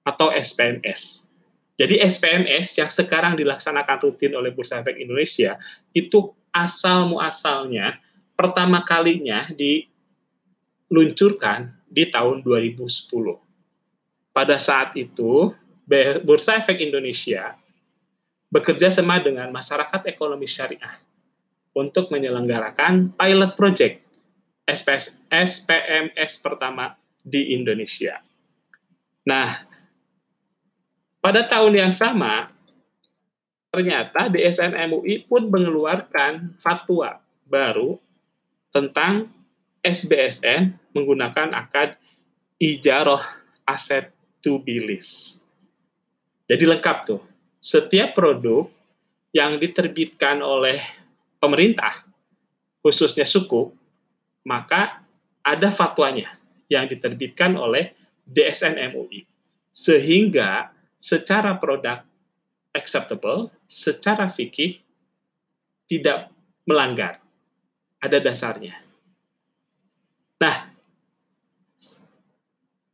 atau 0.00 0.32
SPMS. 0.32 1.28
Jadi 1.76 2.00
SPMS 2.00 2.80
yang 2.80 2.88
sekarang 2.88 3.36
dilaksanakan 3.36 4.00
rutin 4.00 4.32
oleh 4.32 4.48
Bursa 4.52 4.80
Efek 4.80 4.96
Indonesia 4.96 5.60
itu 5.92 6.32
asal 6.52 7.12
muasalnya 7.12 8.00
pertama 8.36 8.80
kalinya 8.84 9.44
diluncurkan 10.88 11.72
di 11.88 12.08
tahun 12.08 12.40
2010. 12.44 12.80
Pada 14.32 14.56
saat 14.56 14.96
itu 14.96 15.52
Bursa 16.24 16.56
Efek 16.60 16.80
Indonesia 16.80 17.56
bekerja 18.52 18.90
sama 18.92 19.20
dengan 19.20 19.48
masyarakat 19.52 20.04
ekonomi 20.10 20.44
syariah 20.48 21.09
untuk 21.74 22.10
menyelenggarakan 22.10 23.14
pilot 23.14 23.52
project 23.54 24.02
SPS, 24.66 25.22
SPMS 25.30 26.38
pertama 26.42 26.94
di 27.22 27.54
Indonesia. 27.54 28.22
Nah, 29.26 29.48
pada 31.20 31.44
tahun 31.44 31.76
yang 31.76 31.94
sama, 31.94 32.48
ternyata 33.70 34.26
DSN 34.30 34.74
MUI 34.90 35.26
pun 35.28 35.46
mengeluarkan 35.52 36.56
fatwa 36.58 37.20
baru 37.46 37.98
tentang 38.70 39.30
SBSN 39.82 40.94
menggunakan 40.94 41.54
akad 41.54 41.96
ijaroh 42.60 43.22
aset 43.64 44.12
to 44.44 44.60
be 44.62 44.80
list. 44.80 45.44
Jadi 46.50 46.66
lengkap 46.66 46.98
tuh. 47.06 47.22
Setiap 47.60 48.16
produk 48.16 48.66
yang 49.30 49.60
diterbitkan 49.60 50.42
oleh 50.42 50.80
pemerintah, 51.40 52.04
khususnya 52.84 53.24
suku, 53.24 53.72
maka 54.44 55.02
ada 55.40 55.72
fatwanya 55.72 56.36
yang 56.68 56.86
diterbitkan 56.86 57.56
oleh 57.56 57.96
DSN 58.28 58.78
MUI. 58.94 59.26
Sehingga 59.72 60.70
secara 61.00 61.56
produk 61.56 62.04
acceptable, 62.76 63.50
secara 63.66 64.30
fikih 64.30 64.78
tidak 65.90 66.30
melanggar. 66.68 67.18
Ada 68.00 68.22
dasarnya. 68.22 68.78
Nah, 70.40 70.56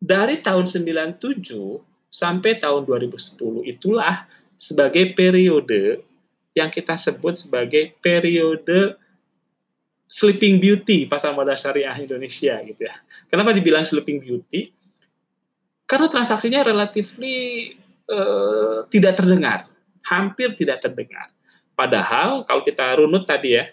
dari 0.02 0.42
tahun 0.42 0.66
97 0.66 1.22
sampai 2.10 2.58
tahun 2.58 2.82
2010 2.88 3.70
itulah 3.70 4.26
sebagai 4.56 5.12
periode 5.12 6.00
yang 6.56 6.72
kita 6.72 6.96
sebut 6.96 7.36
sebagai 7.36 7.92
periode 8.00 8.96
sleeping 10.08 10.56
beauty 10.56 11.04
pasar 11.04 11.36
modal 11.36 11.52
syariah 11.52 11.92
Indonesia 12.00 12.56
gitu 12.64 12.82
ya. 12.88 12.96
Kenapa 13.28 13.52
dibilang 13.52 13.84
sleeping 13.84 14.24
beauty? 14.24 14.72
Karena 15.84 16.08
transaksinya 16.08 16.64
relatifly 16.64 17.70
uh, 18.08 18.88
tidak 18.88 19.20
terdengar, 19.20 19.68
hampir 20.08 20.56
tidak 20.56 20.82
terdengar. 20.82 21.28
Padahal 21.76 22.42
kalau 22.48 22.64
kita 22.64 22.96
runut 22.96 23.28
tadi 23.28 23.60
ya, 23.60 23.68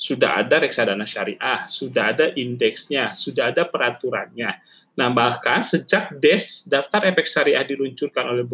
sudah 0.00 0.42
ada 0.42 0.64
reksadana 0.64 1.04
syariah, 1.04 1.68
sudah 1.68 2.16
ada 2.16 2.26
indeksnya, 2.34 3.12
sudah 3.12 3.52
ada 3.52 3.68
peraturannya. 3.68 4.48
Nah, 4.96 5.08
bahkan 5.12 5.60
sejak 5.60 6.16
DES 6.18 6.72
daftar 6.72 7.08
efek 7.12 7.28
syariah 7.28 7.62
diluncurkan 7.64 8.24
oleh 8.32 8.44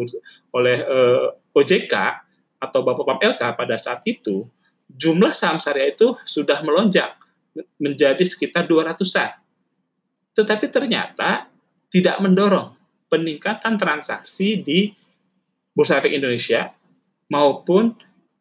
oleh 0.53 0.77
uh, 0.85 1.31
eh, 1.33 1.57
OJK 1.57 1.95
atau 2.57 2.81
Bapak 2.81 3.05
Pam 3.05 3.19
LK 3.21 3.41
pada 3.53 3.75
saat 3.77 4.01
itu, 4.05 4.45
jumlah 4.89 5.33
saham 5.33 5.61
syariah 5.61 5.93
itu 5.93 6.17
sudah 6.25 6.61
melonjak 6.65 7.17
menjadi 7.81 8.21
sekitar 8.21 8.65
200-an. 8.69 9.37
Tetapi 10.37 10.65
ternyata 10.69 11.49
tidak 11.89 12.21
mendorong 12.21 12.77
peningkatan 13.09 13.79
transaksi 13.79 14.59
di 14.61 14.93
Bursa 15.73 16.01
Efek 16.01 16.13
Indonesia 16.13 16.73
maupun 17.29 17.93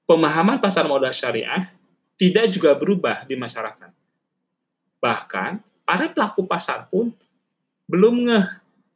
pemahaman 0.09 0.61
pasar 0.61 0.89
modal 0.89 1.13
syariah 1.13 1.69
tidak 2.17 2.49
juga 2.53 2.73
berubah 2.77 3.29
di 3.29 3.37
masyarakat. 3.37 3.93
Bahkan 5.01 5.53
para 5.85 6.07
pelaku 6.09 6.49
pasar 6.49 6.89
pun 6.89 7.13
belum 7.87 8.27
ngeh 8.27 8.47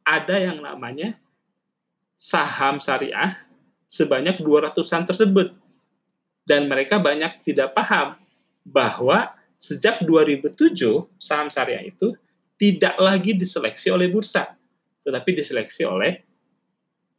ada 0.01 0.35
yang 0.41 0.59
namanya 0.59 1.15
saham 2.17 2.81
syariah 2.81 3.37
sebanyak 3.91 4.39
200-an 4.39 5.03
tersebut. 5.03 5.51
Dan 6.47 6.71
mereka 6.71 6.97
banyak 6.97 7.43
tidak 7.43 7.75
paham 7.75 8.15
bahwa 8.63 9.35
sejak 9.59 10.01
2007 10.07 10.79
saham 11.19 11.51
syariah 11.51 11.85
itu 11.85 12.15
tidak 12.55 12.95
lagi 12.97 13.35
diseleksi 13.35 13.91
oleh 13.91 14.07
bursa, 14.09 14.55
tetapi 15.03 15.37
diseleksi 15.37 15.83
oleh 15.85 16.23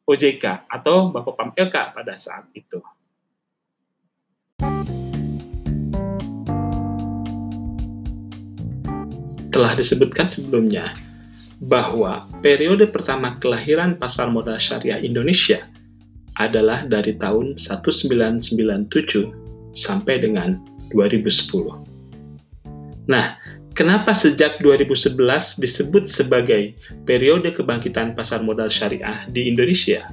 OJK 0.08 0.66
atau 0.66 1.12
Bapak 1.14 1.34
Pam 1.38 1.50
LK 1.54 1.76
pada 1.94 2.14
saat 2.18 2.50
itu. 2.56 2.80
Telah 9.52 9.72
disebutkan 9.76 10.32
sebelumnya 10.32 10.96
bahwa 11.62 12.26
periode 12.42 12.90
pertama 12.90 13.38
kelahiran 13.38 13.94
pasar 13.94 14.32
modal 14.32 14.58
syariah 14.58 14.98
Indonesia 14.98 15.71
adalah 16.40 16.88
dari 16.88 17.12
tahun 17.16 17.56
1997 17.60 19.76
sampai 19.76 20.20
dengan 20.20 20.60
2010. 20.92 23.08
Nah, 23.08 23.36
kenapa 23.76 24.14
sejak 24.14 24.60
2011 24.60 25.60
disebut 25.60 26.08
sebagai 26.08 26.74
periode 27.04 27.52
kebangkitan 27.52 28.14
pasar 28.16 28.42
modal 28.44 28.68
syariah 28.68 29.26
di 29.28 29.48
Indonesia? 29.48 30.08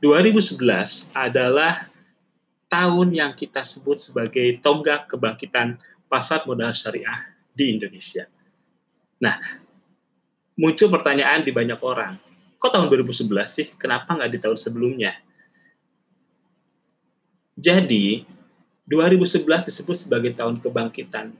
2011 0.00 1.12
adalah 1.16 1.88
tahun 2.70 3.14
yang 3.14 3.34
kita 3.34 3.64
sebut 3.64 3.98
sebagai 3.98 4.60
tonggak 4.62 5.08
kebangkitan 5.10 5.78
pasar 6.06 6.46
modal 6.46 6.70
syariah 6.70 7.34
di 7.56 7.74
Indonesia. 7.74 8.28
Nah, 9.18 9.40
muncul 10.56 10.88
pertanyaan 10.88 11.44
di 11.44 11.52
banyak 11.52 11.78
orang. 11.84 12.16
Kok 12.56 12.72
tahun 12.72 12.88
2011 12.88 13.28
sih? 13.46 13.68
Kenapa 13.76 14.16
nggak 14.16 14.32
di 14.32 14.38
tahun 14.40 14.56
sebelumnya? 14.56 15.12
Jadi, 17.56 18.24
2011 18.88 19.68
disebut 19.68 19.96
sebagai 19.96 20.32
tahun 20.32 20.60
kebangkitan 20.60 21.36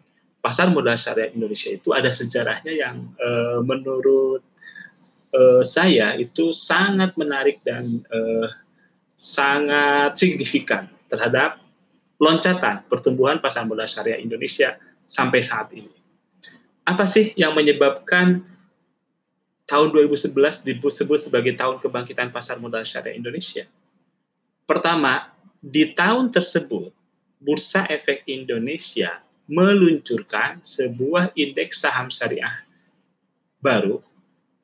pasar 0.46 0.70
modal 0.70 0.94
syariah 0.94 1.34
Indonesia 1.34 1.74
itu 1.74 1.90
ada 1.90 2.06
sejarahnya 2.06 2.70
yang 2.70 3.02
e, 3.18 3.28
menurut 3.66 4.46
e, 5.34 5.66
saya 5.66 6.14
itu 6.14 6.54
sangat 6.54 7.18
menarik 7.18 7.58
dan 7.66 8.02
e, 8.06 8.18
sangat 9.18 10.14
signifikan 10.14 10.86
terhadap 11.10 11.58
loncatan 12.22 12.86
pertumbuhan 12.86 13.42
pasar 13.42 13.66
modal 13.66 13.90
syariah 13.90 14.22
Indonesia 14.22 14.78
sampai 15.02 15.42
saat 15.42 15.74
ini. 15.74 15.90
Apa 16.86 17.10
sih 17.10 17.34
yang 17.34 17.58
menyebabkan 17.58 18.46
tahun 19.66 19.90
2011 19.90 20.62
disebut 20.62 21.18
sebagai 21.18 21.52
tahun 21.58 21.82
kebangkitan 21.82 22.30
pasar 22.30 22.62
modal 22.62 22.86
syariah 22.86 23.18
Indonesia. 23.18 23.66
Pertama, 24.66 25.34
di 25.58 25.90
tahun 25.90 26.30
tersebut, 26.30 26.94
Bursa 27.42 27.84
Efek 27.90 28.22
Indonesia 28.30 29.22
meluncurkan 29.46 30.62
sebuah 30.62 31.34
indeks 31.34 31.82
saham 31.82 32.10
syariah 32.10 32.66
baru, 33.66 33.98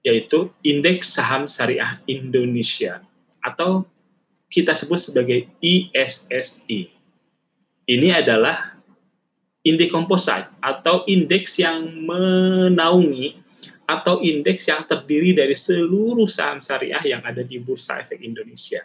yaitu 0.06 0.50
Indeks 0.62 1.18
Saham 1.18 1.50
Syariah 1.50 1.98
Indonesia, 2.06 3.02
atau 3.42 3.82
kita 4.46 4.78
sebut 4.78 5.02
sebagai 5.02 5.50
ISSI. 5.58 6.94
Ini 7.82 8.22
adalah 8.22 8.78
indeks 9.66 9.90
komposit 9.90 10.46
atau 10.62 11.02
indeks 11.10 11.58
yang 11.58 11.82
menaungi 12.06 13.41
atau 13.92 14.24
indeks 14.24 14.64
yang 14.72 14.88
terdiri 14.88 15.36
dari 15.36 15.52
seluruh 15.52 16.24
saham 16.24 16.64
syariah 16.64 17.04
yang 17.04 17.20
ada 17.20 17.44
di 17.44 17.60
Bursa 17.60 18.00
Efek 18.00 18.24
Indonesia. 18.24 18.80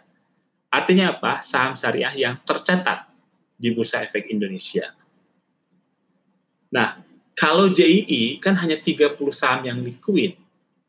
Artinya 0.68 1.16
apa? 1.16 1.40
Saham 1.40 1.72
syariah 1.72 2.12
yang 2.12 2.44
tercatat 2.44 3.08
di 3.56 3.72
Bursa 3.72 4.04
Efek 4.04 4.28
Indonesia. 4.28 4.92
Nah, 6.68 7.00
kalau 7.32 7.72
JII 7.72 8.36
kan 8.44 8.52
hanya 8.60 8.76
30 8.76 9.16
saham 9.32 9.64
yang 9.64 9.80
liquid. 9.80 10.36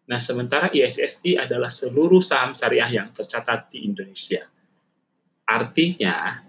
Nah, 0.09 0.19
sementara 0.19 0.67
ISSI 0.73 1.39
adalah 1.39 1.71
seluruh 1.71 2.19
saham 2.19 2.51
syariah 2.51 2.99
yang 2.99 3.07
tercatat 3.15 3.71
di 3.71 3.87
Indonesia. 3.87 4.43
Artinya, 5.47 6.43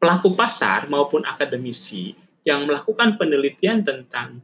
pelaku 0.00 0.32
pasar 0.34 0.88
maupun 0.88 1.22
akademisi 1.22 2.16
yang 2.42 2.64
melakukan 2.64 3.20
penelitian 3.20 3.84
tentang 3.84 4.40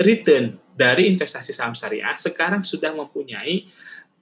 return 0.00 0.56
dari 0.72 1.06
investasi 1.12 1.52
saham 1.52 1.76
syariah 1.76 2.16
sekarang 2.16 2.64
sudah 2.64 2.90
mempunyai 2.96 3.68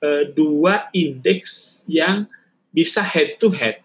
uh, 0.03 0.27
dua 0.35 0.91
indeks 0.91 1.83
yang 1.87 2.27
bisa 2.75 3.01
head 3.01 3.39
to 3.39 3.49
head 3.55 3.81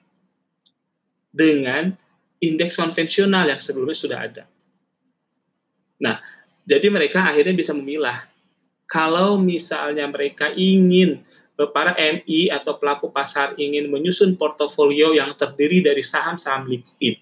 dengan 1.34 1.94
indeks 2.44 2.76
konvensional 2.76 3.48
yang 3.48 3.62
sebelumnya 3.62 3.98
sudah 3.98 4.20
ada. 4.20 4.44
Nah, 6.04 6.20
jadi 6.68 6.92
mereka 6.92 7.24
akhirnya 7.24 7.56
bisa 7.56 7.72
memilah 7.72 8.28
kalau 8.86 9.40
misalnya 9.40 10.06
mereka 10.06 10.52
ingin 10.54 11.24
eh, 11.58 11.70
para 11.72 11.96
MI 11.96 12.52
atau 12.52 12.76
pelaku 12.78 13.10
pasar 13.10 13.56
ingin 13.56 13.88
menyusun 13.88 14.36
portofolio 14.36 15.16
yang 15.16 15.34
terdiri 15.34 15.80
dari 15.80 16.04
saham-saham 16.04 16.68
liquid, 16.68 17.18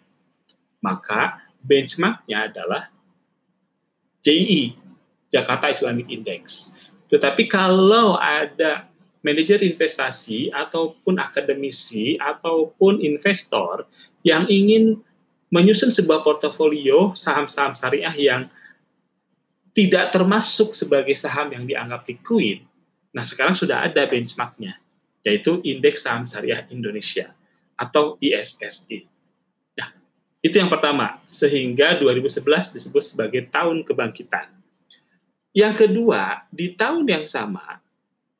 maka 0.81 1.39
benchmarknya 1.61 2.49
adalah 2.49 2.89
JII, 4.21 4.77
Jakarta 5.33 5.69
Islamic 5.69 6.07
Index. 6.09 6.75
Tetapi 7.09 7.49
kalau 7.49 8.15
ada 8.15 8.87
manajer 9.21 9.61
investasi 9.61 10.49
ataupun 10.49 11.21
akademisi 11.21 12.17
ataupun 12.17 13.01
investor 13.01 13.85
yang 14.25 14.49
ingin 14.49 14.97
menyusun 15.51 15.91
sebuah 15.91 16.23
portofolio 16.23 17.11
saham-saham 17.13 17.75
syariah 17.75 18.15
yang 18.15 18.41
tidak 19.71 20.11
termasuk 20.11 20.75
sebagai 20.75 21.15
saham 21.15 21.51
yang 21.51 21.63
dianggap 21.67 22.03
liquid. 22.07 22.63
Nah, 23.11 23.23
sekarang 23.23 23.55
sudah 23.55 23.83
ada 23.83 24.07
benchmarknya, 24.07 24.79
yaitu 25.23 25.59
Indeks 25.63 26.07
Saham 26.07 26.27
Syariah 26.27 26.67
Indonesia 26.71 27.35
atau 27.75 28.15
ISSI. 28.19 29.10
Itu 30.41 30.57
yang 30.57 30.73
pertama, 30.73 31.21
sehingga 31.29 32.01
2011 32.01 32.73
disebut 32.73 33.03
sebagai 33.05 33.45
tahun 33.53 33.85
kebangkitan. 33.85 34.49
Yang 35.53 35.85
kedua, 35.85 36.49
di 36.49 36.73
tahun 36.73 37.05
yang 37.05 37.25
sama, 37.29 37.77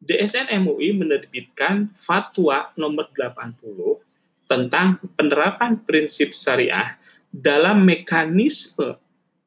DSN 0.01 0.49
MUI 0.65 0.97
menerbitkan 0.97 1.93
fatwa 1.93 2.73
nomor 2.73 3.05
80 3.13 4.01
tentang 4.49 4.97
penerapan 5.13 5.77
prinsip 5.85 6.33
syariah 6.33 6.97
dalam 7.29 7.85
mekanisme 7.85 8.97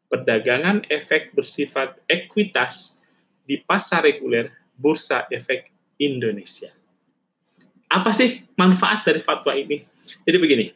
perdagangan 0.07 0.87
efek 0.87 1.35
bersifat 1.35 1.99
ekuitas 2.07 3.03
di 3.43 3.59
pasar 3.59 4.07
reguler 4.07 4.55
Bursa 4.79 5.27
Efek 5.27 5.75
Indonesia. 5.99 6.71
Apa 7.91 8.15
sih 8.15 8.47
manfaat 8.55 9.03
dari 9.03 9.19
fatwa 9.19 9.53
ini? 9.59 9.83
Jadi 10.23 10.37
begini, 10.39 10.67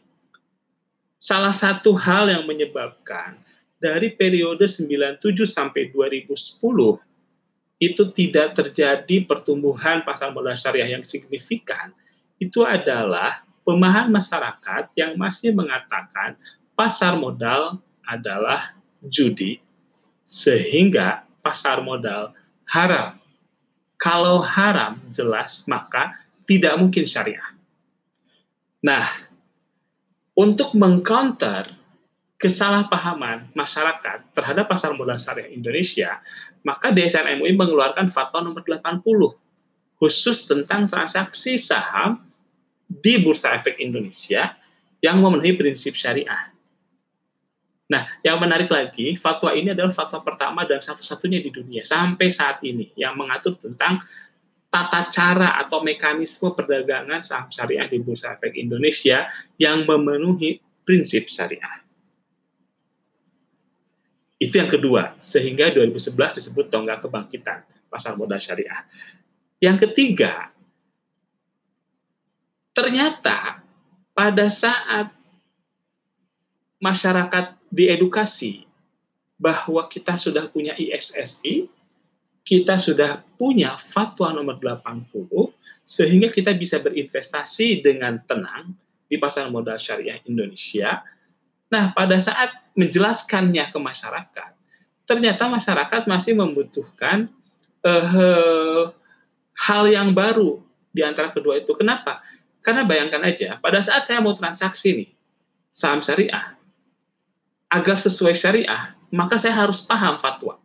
salah 1.18 1.52
satu 1.52 1.92
hal 1.98 2.30
yang 2.30 2.46
menyebabkan 2.46 3.36
dari 3.78 4.14
periode 4.14 4.66
97 4.66 5.22
sampai 5.46 5.90
2010 5.90 6.34
itu 7.78 8.02
tidak 8.10 8.58
terjadi 8.58 9.22
pertumbuhan 9.22 10.02
pasar 10.02 10.34
modal 10.34 10.58
syariah 10.58 10.98
yang 10.98 11.06
signifikan, 11.06 11.94
itu 12.42 12.66
adalah 12.66 13.46
pemahaman 13.62 14.18
masyarakat 14.18 14.90
yang 14.98 15.14
masih 15.14 15.54
mengatakan 15.54 16.34
pasar 16.74 17.14
modal 17.14 17.78
adalah 18.02 18.74
judi, 19.06 19.62
sehingga 20.26 21.22
pasar 21.38 21.78
modal 21.78 22.34
haram. 22.66 23.14
Kalau 23.98 24.42
haram 24.42 24.98
jelas, 25.10 25.66
maka 25.70 26.14
tidak 26.46 26.78
mungkin 26.78 27.06
syariah. 27.06 27.50
Nah, 28.78 29.06
untuk 30.38 30.70
mengcounter 30.78 31.66
kesalahpahaman 32.38 33.50
masyarakat 33.50 34.30
terhadap 34.30 34.70
pasar 34.70 34.94
modal 34.94 35.18
syariah 35.18 35.50
Indonesia, 35.50 36.22
maka 36.62 36.94
DSN 36.94 37.42
MUI 37.42 37.58
mengeluarkan 37.58 38.06
fatwa 38.06 38.46
nomor 38.46 38.62
80 38.62 39.02
khusus 39.98 40.46
tentang 40.46 40.86
transaksi 40.86 41.58
saham 41.58 42.22
di 42.86 43.18
Bursa 43.18 43.58
Efek 43.58 43.82
Indonesia 43.82 44.54
yang 45.02 45.18
memenuhi 45.18 45.58
prinsip 45.58 45.98
syariah. 45.98 46.54
Nah, 47.90 48.06
yang 48.22 48.38
menarik 48.38 48.70
lagi, 48.70 49.18
fatwa 49.18 49.50
ini 49.50 49.74
adalah 49.74 49.90
fatwa 49.90 50.22
pertama 50.22 50.62
dan 50.62 50.78
satu-satunya 50.78 51.42
di 51.42 51.50
dunia 51.50 51.82
sampai 51.82 52.30
saat 52.30 52.62
ini 52.62 52.94
yang 52.94 53.18
mengatur 53.18 53.58
tentang 53.58 53.98
tata 54.68 55.08
cara 55.08 55.56
atau 55.60 55.80
mekanisme 55.80 56.52
perdagangan 56.52 57.24
saham 57.24 57.48
syariah 57.48 57.88
di 57.88 57.98
Bursa 58.04 58.36
Efek 58.36 58.52
Indonesia 58.56 59.28
yang 59.56 59.88
memenuhi 59.88 60.60
prinsip 60.84 61.28
syariah. 61.28 61.84
Itu 64.38 64.60
yang 64.60 64.70
kedua, 64.70 65.18
sehingga 65.18 65.72
2011 65.74 66.38
disebut 66.38 66.70
tonggak 66.70 67.02
kebangkitan 67.02 67.66
pasar 67.90 68.14
modal 68.14 68.38
syariah. 68.38 68.86
Yang 69.58 69.90
ketiga, 69.90 70.54
ternyata 72.70 73.58
pada 74.14 74.46
saat 74.46 75.10
masyarakat 76.78 77.58
diedukasi 77.74 78.68
bahwa 79.34 79.90
kita 79.90 80.14
sudah 80.14 80.46
punya 80.46 80.78
ISSI, 80.78 81.66
kita 82.48 82.80
sudah 82.80 83.20
punya 83.36 83.76
fatwa 83.76 84.32
nomor 84.32 84.56
80, 84.56 85.28
sehingga 85.84 86.32
kita 86.32 86.56
bisa 86.56 86.80
berinvestasi 86.80 87.84
dengan 87.84 88.16
tenang 88.24 88.72
di 89.04 89.20
pasar 89.20 89.52
modal 89.52 89.76
syariah 89.76 90.24
Indonesia. 90.24 91.04
Nah, 91.68 91.92
pada 91.92 92.16
saat 92.16 92.72
menjelaskannya 92.72 93.68
ke 93.68 93.76
masyarakat, 93.76 94.50
ternyata 95.04 95.44
masyarakat 95.44 96.08
masih 96.08 96.40
membutuhkan 96.40 97.28
uh, 97.84 98.96
hal 99.68 99.84
yang 99.92 100.16
baru 100.16 100.64
di 100.88 101.04
antara 101.04 101.28
kedua 101.28 101.60
itu. 101.60 101.76
Kenapa? 101.76 102.24
Karena 102.64 102.88
bayangkan 102.88 103.20
aja, 103.28 103.60
pada 103.60 103.84
saat 103.84 104.08
saya 104.08 104.24
mau 104.24 104.32
transaksi 104.32 105.04
nih, 105.04 105.10
saham 105.68 106.00
syariah, 106.00 106.56
agar 107.68 108.00
sesuai 108.00 108.32
syariah, 108.32 108.96
maka 109.12 109.36
saya 109.36 109.52
harus 109.52 109.84
paham 109.84 110.16
fatwa. 110.16 110.56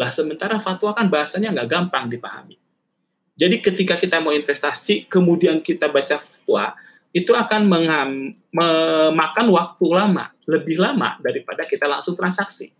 Lah 0.00 0.08
sementara 0.08 0.56
fatwa 0.56 0.96
kan 0.96 1.12
bahasanya 1.12 1.52
nggak 1.52 1.68
gampang 1.68 2.08
dipahami. 2.08 2.56
Jadi 3.36 3.60
ketika 3.60 4.00
kita 4.00 4.16
mau 4.24 4.32
investasi, 4.32 5.04
kemudian 5.12 5.60
kita 5.60 5.92
baca 5.92 6.16
fatwa, 6.16 6.72
itu 7.12 7.36
akan 7.36 7.68
mengam, 7.68 8.32
memakan 8.48 9.46
waktu 9.52 9.86
lama, 9.92 10.32
lebih 10.48 10.80
lama 10.80 11.20
daripada 11.20 11.68
kita 11.68 11.84
langsung 11.84 12.16
transaksi. 12.16 12.72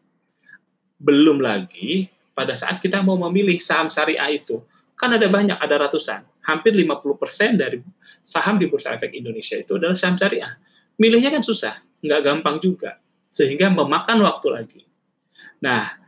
Belum 0.97 1.45
lagi 1.45 2.09
pada 2.33 2.57
saat 2.57 2.81
kita 2.81 3.05
mau 3.05 3.21
memilih 3.29 3.61
saham 3.61 3.93
syariah 3.93 4.41
itu, 4.41 4.65
kan 4.97 5.13
ada 5.13 5.29
banyak, 5.29 5.61
ada 5.61 5.77
ratusan. 5.89 6.25
Hampir 6.41 6.73
50% 6.73 7.61
dari 7.61 7.85
saham 8.25 8.57
di 8.57 8.65
Bursa 8.65 8.97
Efek 8.97 9.13
Indonesia 9.13 9.61
itu 9.61 9.77
adalah 9.77 9.97
saham 9.97 10.17
syariah. 10.17 10.57
Milihnya 10.97 11.37
kan 11.37 11.45
susah, 11.45 11.85
nggak 12.01 12.21
gampang 12.21 12.57
juga, 12.65 12.97
sehingga 13.29 13.69
memakan 13.69 14.25
waktu 14.25 14.49
lagi. 14.53 14.83
Nah, 15.61 16.00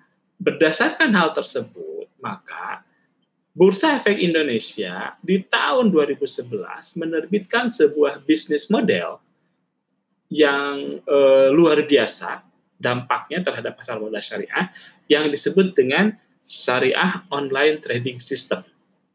berdasarkan 0.42 1.14
hal 1.14 1.30
tersebut, 1.30 2.10
maka 2.18 2.82
Bursa 3.54 4.00
Efek 4.00 4.18
Indonesia 4.18 5.14
di 5.22 5.38
tahun 5.46 5.94
2011 5.94 6.50
menerbitkan 6.98 7.70
sebuah 7.70 8.26
bisnis 8.26 8.66
model 8.72 9.22
yang 10.32 11.04
e, 11.04 11.18
luar 11.52 11.84
biasa 11.84 12.42
dampaknya 12.80 13.44
terhadap 13.44 13.78
pasar 13.78 14.00
modal 14.00 14.24
syariah 14.24 14.72
yang 15.06 15.28
disebut 15.28 15.76
dengan 15.76 16.16
Syariah 16.42 17.22
Online 17.30 17.78
Trading 17.78 18.18
System 18.18 18.64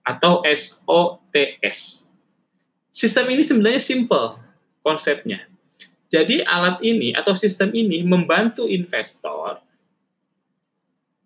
atau 0.05 0.45
SOTS. 0.45 2.07
Sistem 2.87 3.25
ini 3.33 3.43
sebenarnya 3.43 3.83
simple 3.83 4.39
konsepnya. 4.79 5.43
Jadi 6.07 6.39
alat 6.45 6.79
ini 6.85 7.11
atau 7.11 7.35
sistem 7.35 7.75
ini 7.75 7.99
membantu 8.05 8.63
investor 8.69 9.59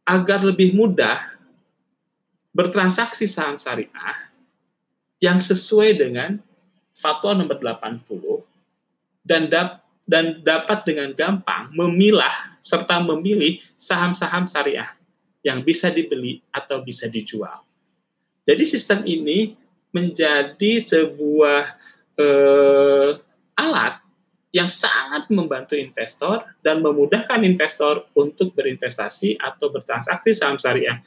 agar 0.06 0.42
lebih 0.42 0.74
mudah 0.74 1.22
bertransaksi 2.52 3.30
saham 3.30 3.56
syariah 3.56 4.18
yang 5.22 5.38
sesuai 5.38 5.96
dengan 6.02 6.42
fatwa 6.98 7.38
nomor 7.38 7.62
80 7.62 8.04
dan 9.24 9.48
dap, 9.48 9.86
dan 10.10 10.42
dapat 10.42 10.84
dengan 10.84 11.14
gampang 11.14 11.70
memilah 11.72 12.58
serta 12.60 13.00
memilih 13.00 13.62
saham-saham 13.78 14.50
syariah 14.50 14.90
yang 15.46 15.62
bisa 15.66 15.90
dibeli 15.90 16.42
atau 16.54 16.82
bisa 16.82 17.10
dijual. 17.10 17.62
Jadi 18.46 18.64
sistem 18.66 19.06
ini 19.06 19.54
menjadi 19.94 20.82
sebuah 20.82 21.64
eh, 22.18 23.10
alat 23.58 24.01
yang 24.52 24.68
sangat 24.68 25.32
membantu 25.32 25.80
investor 25.80 26.44
dan 26.60 26.84
memudahkan 26.84 27.40
investor 27.48 28.12
untuk 28.20 28.52
berinvestasi 28.52 29.40
atau 29.40 29.72
bertransaksi 29.72 30.36
saham 30.36 30.60
syariah 30.60 31.00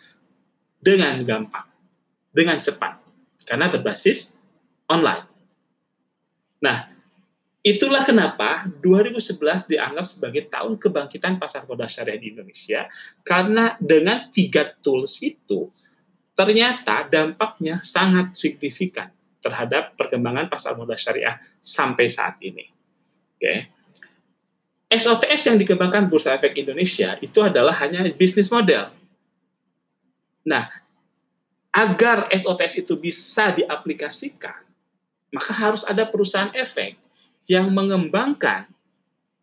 dengan 0.80 1.20
gampang, 1.24 1.68
dengan 2.33 2.61
cepat, 2.64 3.00
karena 3.44 3.68
berbasis 3.68 4.40
online. 4.88 5.28
Nah, 6.64 6.88
itulah 7.61 8.04
kenapa 8.09 8.68
2011 8.80 9.68
dianggap 9.68 10.04
sebagai 10.09 10.48
tahun 10.48 10.80
kebangkitan 10.80 11.37
pasar 11.37 11.68
modal 11.68 11.88
syariah 11.88 12.20
di 12.20 12.33
Indonesia, 12.33 12.88
karena 13.20 13.76
dengan 13.76 14.33
tiga 14.33 14.72
tools 14.80 15.20
itu, 15.20 15.68
ternyata 16.33 17.04
dampaknya 17.12 17.85
sangat 17.85 18.33
signifikan 18.33 19.12
terhadap 19.44 19.92
perkembangan 20.00 20.48
pasar 20.48 20.80
modal 20.80 20.96
syariah 20.96 21.37
sampai 21.61 22.09
saat 22.09 22.40
ini. 22.40 22.73
Okay. 23.44 23.68
SOTS 24.88 25.52
yang 25.52 25.61
dikembangkan 25.61 26.09
Bursa 26.09 26.33
Efek 26.33 26.57
Indonesia 26.57 27.20
itu 27.20 27.44
adalah 27.44 27.76
hanya 27.76 28.00
bisnis 28.16 28.48
model 28.48 28.88
Nah, 30.44 30.68
agar 31.72 32.28
SOTS 32.28 32.85
itu 32.85 32.94
bisa 33.00 33.50
diaplikasikan, 33.57 34.61
maka 35.33 35.52
harus 35.57 35.83
ada 35.88 36.04
perusahaan 36.04 36.52
efek 36.52 37.00
yang 37.48 37.72
mengembangkan 37.72 38.68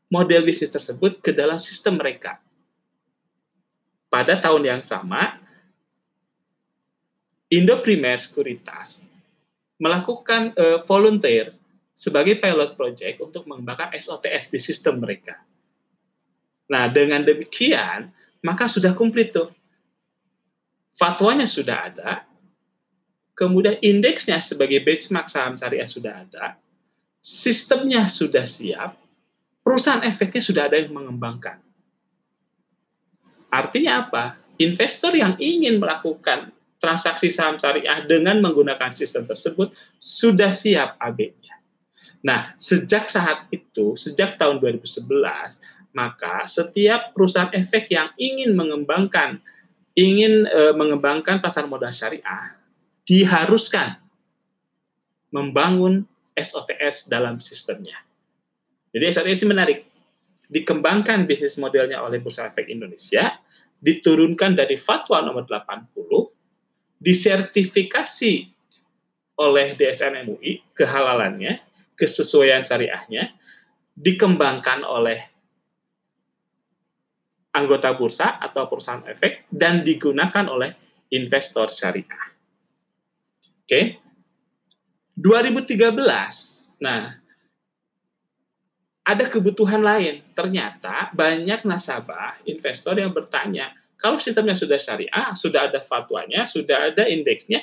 model 0.07 0.45
bisnis 0.45 0.69
tersebut 0.69 1.19
ke 1.19 1.33
dalam 1.33 1.57
sistem 1.57 1.97
mereka. 1.97 2.37
Pada 4.07 4.37
tahun 4.37 4.63
yang 4.77 4.81
sama, 4.85 5.41
Indo 7.51 7.81
Primer 7.81 8.15
Sekuritas 8.21 9.09
melakukan 9.81 10.53
uh, 10.55 10.79
volunteer 10.85 11.57
sebagai 11.91 12.39
pilot 12.39 12.73
project 12.79 13.19
untuk 13.19 13.45
mengembangkan 13.45 13.91
SOTS 13.95 14.51
di 14.51 14.59
sistem 14.59 14.99
mereka. 15.03 15.37
Nah, 16.71 16.87
dengan 16.87 17.19
demikian, 17.21 18.11
maka 18.41 18.65
sudah 18.71 18.95
komplit 18.95 19.35
tuh 19.35 19.51
fatwanya 20.95 21.47
sudah 21.47 21.91
ada, 21.91 22.23
kemudian 23.35 23.79
indeksnya 23.81 24.39
sebagai 24.39 24.83
benchmark 24.83 25.27
saham 25.27 25.55
syariah 25.57 25.87
sudah 25.87 26.13
ada, 26.23 26.55
sistemnya 27.19 28.07
sudah 28.07 28.45
siap, 28.45 28.97
perusahaan 29.65 30.03
efeknya 30.05 30.41
sudah 30.41 30.63
ada 30.67 30.77
yang 30.77 30.93
mengembangkan. 30.93 31.59
Artinya 33.51 34.07
apa? 34.07 34.39
Investor 34.61 35.17
yang 35.17 35.35
ingin 35.41 35.81
melakukan 35.81 36.53
transaksi 36.77 37.33
saham 37.33 37.57
syariah 37.57 38.05
dengan 38.05 38.39
menggunakan 38.41 38.93
sistem 38.93 39.25
tersebut 39.25 39.73
sudah 39.97 40.53
siap 40.53 40.97
AB-nya. 41.01 41.40
Nah, 42.21 42.53
sejak 42.57 43.09
saat 43.09 43.49
itu, 43.49 43.97
sejak 43.97 44.37
tahun 44.37 44.61
2011, 44.61 45.09
maka 45.91 46.45
setiap 46.45 47.11
perusahaan 47.11 47.51
efek 47.51 47.91
yang 47.91 48.13
ingin 48.15 48.53
mengembangkan 48.53 49.41
ingin 49.91 50.47
e, 50.47 50.61
mengembangkan 50.71 51.43
pasar 51.43 51.67
modal 51.67 51.91
syariah 51.91 52.55
diharuskan 53.03 53.99
membangun 55.35 56.07
SOTS 56.31 57.11
dalam 57.11 57.43
sistemnya. 57.43 57.99
Jadi 58.95 59.03
SOTS 59.11 59.41
ini 59.43 59.49
menarik. 59.51 59.79
Dikembangkan 60.51 61.23
bisnis 61.23 61.55
modelnya 61.55 62.03
oleh 62.03 62.19
Bursa 62.19 62.51
Efek 62.51 62.67
Indonesia, 62.67 63.39
diturunkan 63.79 64.51
dari 64.51 64.75
fatwa 64.75 65.23
nomor 65.23 65.47
80, 65.47 66.27
disertifikasi 66.99 68.51
oleh 69.39 69.67
DSN 69.79 70.27
MUI 70.27 70.59
kehalalannya, 70.75 71.70
kesesuaian 72.01 72.65
syariahnya, 72.65 73.29
dikembangkan 73.93 74.81
oleh 74.81 75.21
anggota 77.53 77.93
bursa 77.93 78.41
atau 78.41 78.65
perusahaan 78.65 79.05
efek 79.05 79.45
dan 79.53 79.85
digunakan 79.85 80.49
oleh 80.49 80.73
investor 81.13 81.69
syariah. 81.69 82.25
Oke. 83.61 84.01
2013. 85.13 86.81
Nah, 86.81 87.13
ada 89.05 89.25
kebutuhan 89.27 89.83
lain. 89.83 90.23
Ternyata 90.33 91.11
banyak 91.13 91.67
nasabah 91.67 92.39
investor 92.47 92.97
yang 92.97 93.11
bertanya, 93.11 93.75
kalau 93.99 94.17
sistemnya 94.17 94.57
sudah 94.57 94.79
syariah, 94.79 95.35
sudah 95.37 95.69
ada 95.69 95.77
fatwanya, 95.83 96.47
sudah 96.47 96.89
ada 96.89 97.05
indeksnya, 97.05 97.61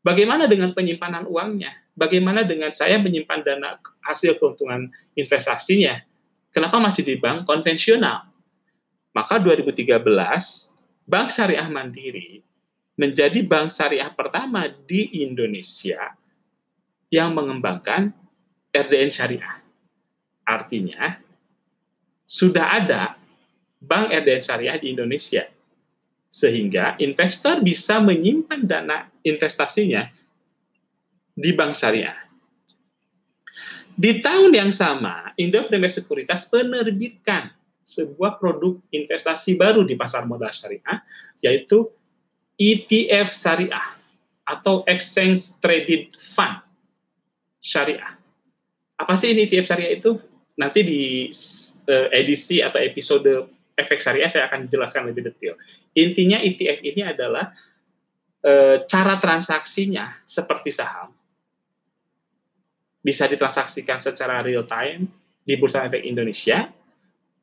bagaimana 0.00 0.48
dengan 0.48 0.72
penyimpanan 0.72 1.28
uangnya? 1.28 1.70
Bagaimana 2.00 2.48
dengan 2.48 2.72
saya 2.72 2.96
menyimpan 2.96 3.44
dana 3.44 3.76
hasil 4.00 4.40
keuntungan 4.40 4.88
investasinya? 5.12 6.00
Kenapa 6.48 6.80
masih 6.80 7.04
di 7.04 7.20
bank 7.20 7.44
konvensional? 7.44 8.24
Maka 9.12 9.36
2013, 9.36 10.00
Bank 11.04 11.28
Syariah 11.28 11.68
Mandiri 11.68 12.40
menjadi 12.96 13.40
bank 13.44 13.72
syariah 13.72 14.08
pertama 14.12 14.68
di 14.68 15.24
Indonesia 15.24 16.16
yang 17.12 17.36
mengembangkan 17.36 18.12
RDN 18.72 19.10
Syariah. 19.12 19.60
Artinya, 20.44 21.20
sudah 22.24 22.80
ada 22.80 23.16
bank 23.80 24.12
RDN 24.12 24.40
Syariah 24.44 24.76
di 24.80 24.92
Indonesia. 24.92 25.48
Sehingga 26.30 26.94
investor 27.02 27.58
bisa 27.58 27.98
menyimpan 27.98 28.62
dana 28.62 29.10
investasinya 29.26 30.06
di 31.40 31.56
bank 31.56 31.72
syariah. 31.72 32.16
Di 33.96 34.20
tahun 34.20 34.52
yang 34.52 34.72
sama, 34.72 35.32
Indo 35.36 35.60
Premier 35.68 35.92
Sekuritas 35.92 36.48
menerbitkan 36.52 37.52
sebuah 37.84 38.38
produk 38.38 38.78
investasi 38.94 39.58
baru 39.58 39.82
di 39.82 39.98
pasar 39.98 40.24
modal 40.24 40.52
syariah, 40.54 41.02
yaitu 41.42 41.90
ETF 42.60 43.32
syariah 43.32 43.88
atau 44.46 44.86
Exchange 44.86 45.58
Traded 45.58 46.12
Fund 46.16 46.60
syariah. 47.60 48.16
Apa 48.96 49.16
sih 49.16 49.32
ini 49.32 49.48
ETF 49.48 49.74
syariah 49.74 49.96
itu? 49.96 50.16
Nanti 50.60 50.84
di 50.84 51.28
uh, 51.88 52.08
edisi 52.12 52.60
atau 52.60 52.80
episode 52.80 53.48
efek 53.80 54.00
syariah 54.00 54.28
saya 54.28 54.48
akan 54.48 54.68
jelaskan 54.68 55.08
lebih 55.08 55.28
detail. 55.28 55.56
Intinya 55.96 56.36
ETF 56.36 56.84
ini 56.84 57.00
adalah 57.04 57.52
uh, 58.44 58.76
cara 58.84 59.16
transaksinya 59.16 60.20
seperti 60.28 60.72
saham. 60.72 61.19
Bisa 63.00 63.24
ditransaksikan 63.24 63.96
secara 63.96 64.44
real 64.44 64.68
time 64.68 65.08
di 65.40 65.56
Bursa 65.56 65.88
Efek 65.88 66.04
Indonesia, 66.04 66.68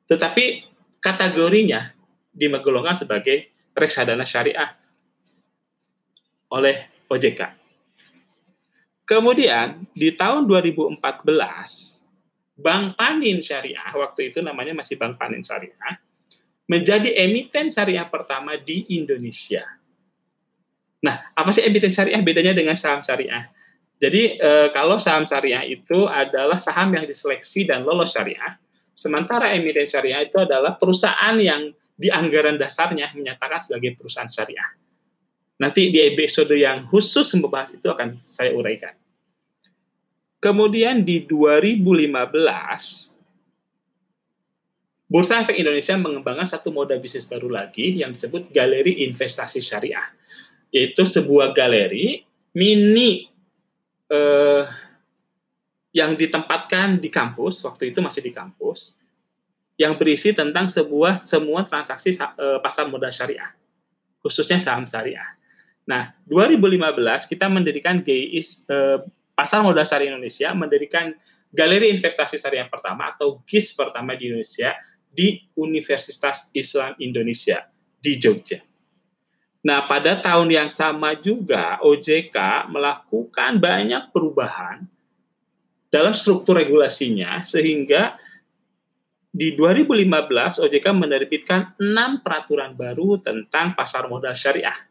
tetapi 0.06 0.64
kategorinya 1.02 1.94
dimegolongkan 2.30 3.04
sebagai 3.04 3.50
reksadana 3.74 4.26
syariah 4.26 4.78
oleh 6.54 7.06
OJK. 7.10 7.42
Kemudian 9.08 9.88
di 9.96 10.12
tahun 10.14 10.46
2014 10.46 11.00
Bank 12.58 12.98
Panin 12.98 13.40
Syariah 13.40 13.94
waktu 13.96 14.34
itu 14.34 14.44
namanya 14.44 14.76
masih 14.76 15.00
Bank 15.00 15.16
Panin 15.16 15.46
Syariah 15.46 16.02
menjadi 16.68 17.16
emiten 17.24 17.72
syariah 17.72 18.04
pertama 18.04 18.60
di 18.60 18.84
Indonesia. 18.92 19.64
Nah, 21.00 21.32
apa 21.32 21.56
sih 21.56 21.64
emiten 21.64 21.88
syariah 21.88 22.20
bedanya 22.20 22.52
dengan 22.52 22.76
saham 22.76 23.00
syariah? 23.00 23.48
Jadi 23.98 24.38
e, 24.38 24.52
kalau 24.70 25.02
saham 25.02 25.26
syariah 25.26 25.66
itu 25.66 26.06
adalah 26.06 26.62
saham 26.62 26.94
yang 26.94 27.10
diseleksi 27.10 27.66
dan 27.66 27.82
lolos 27.82 28.14
syariah, 28.14 28.58
sementara 28.94 29.50
emiten 29.58 29.90
syariah 29.90 30.22
itu 30.26 30.38
adalah 30.38 30.78
perusahaan 30.78 31.34
yang 31.38 31.74
di 31.98 32.14
anggaran 32.14 32.62
dasarnya 32.62 33.10
menyatakan 33.18 33.58
sebagai 33.58 33.98
perusahaan 33.98 34.30
syariah. 34.30 34.78
Nanti 35.58 35.90
di 35.90 35.98
episode 36.06 36.54
yang 36.54 36.86
khusus 36.86 37.34
membahas 37.34 37.74
itu 37.74 37.90
akan 37.90 38.14
saya 38.22 38.54
uraikan. 38.54 38.94
Kemudian 40.38 41.02
di 41.02 41.26
2015, 41.26 41.82
Bursa 45.10 45.42
Efek 45.42 45.58
Indonesia 45.58 45.98
mengembangkan 45.98 46.46
satu 46.46 46.70
moda 46.70 46.94
bisnis 47.02 47.26
baru 47.26 47.50
lagi 47.50 47.98
yang 48.06 48.14
disebut 48.14 48.54
Galeri 48.54 49.10
Investasi 49.10 49.58
Syariah. 49.58 50.14
Yaitu 50.70 51.08
sebuah 51.08 51.58
galeri 51.58 52.22
mini 52.54 53.32
eh, 54.12 54.64
yang 55.96 56.14
ditempatkan 56.14 57.00
di 57.02 57.10
kampus, 57.10 57.64
waktu 57.64 57.92
itu 57.92 58.04
masih 58.04 58.22
di 58.22 58.32
kampus, 58.36 59.00
yang 59.78 59.96
berisi 59.96 60.34
tentang 60.34 60.68
sebuah 60.68 61.22
semua 61.22 61.64
transaksi 61.64 62.14
eh, 62.14 62.60
pasar 62.60 62.90
modal 62.90 63.14
syariah, 63.14 63.54
khususnya 64.22 64.58
saham 64.58 64.86
syariah. 64.86 65.38
Nah, 65.88 66.12
2015 66.28 67.32
kita 67.32 67.48
mendirikan 67.48 68.04
GIS 68.04 68.68
eh, 68.68 69.00
Pasar 69.38 69.62
Modal 69.62 69.88
Syariah 69.88 70.12
Indonesia 70.12 70.50
mendirikan 70.52 71.14
Galeri 71.54 71.94
Investasi 71.96 72.36
Syariah 72.36 72.68
pertama 72.68 73.08
atau 73.14 73.40
GIS 73.48 73.72
pertama 73.78 74.18
di 74.18 74.28
Indonesia 74.34 74.76
di 75.08 75.40
Universitas 75.56 76.52
Islam 76.52 76.98
Indonesia 77.00 77.72
di 78.04 78.20
Jogja. 78.20 78.67
Nah, 79.66 79.90
pada 79.90 80.20
tahun 80.22 80.48
yang 80.54 80.70
sama 80.70 81.18
juga 81.18 81.82
OJK 81.82 82.70
melakukan 82.70 83.58
banyak 83.58 84.14
perubahan 84.14 84.86
dalam 85.88 86.14
struktur 86.14 86.60
regulasinya 86.60 87.42
sehingga 87.42 88.20
di 89.34 89.54
2015 89.54 90.66
OJK 90.66 90.88
menerbitkan 90.98 91.78
enam 91.78 92.26
peraturan 92.26 92.74
baru 92.74 93.22
tentang 93.22 93.78
pasar 93.78 94.10
modal 94.10 94.34
syariah 94.34 94.88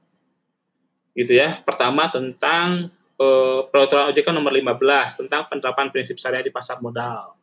gitu 1.16 1.33
ya. 1.33 1.64
Pertama 1.64 2.12
tentang 2.12 2.92
uh, 3.16 3.61
peraturan 3.72 4.12
OJK 4.12 4.29
nomor 4.37 4.52
15 4.52 5.24
tentang 5.24 5.48
penerapan 5.48 5.88
prinsip 5.88 6.20
syariah 6.20 6.44
di 6.44 6.52
pasar 6.52 6.79
modal. 6.85 7.35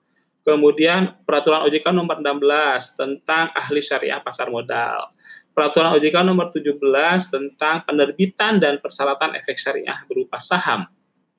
Kemudian 0.45 1.23
peraturan 1.25 1.65
OJK 1.65 1.89
nomor 1.91 2.21
16 2.21 2.99
tentang 2.99 3.49
ahli 3.51 3.81
syariah 3.81 4.21
pasar 4.21 4.53
modal. 4.53 5.09
Peraturan 5.53 5.93
OJK 5.93 6.25
nomor 6.25 6.49
17 6.49 6.81
tentang 7.29 7.85
penerbitan 7.85 8.57
dan 8.57 8.81
persyaratan 8.81 9.37
efek 9.37 9.53
syariah 9.53 10.01
berupa 10.09 10.41
saham 10.41 10.89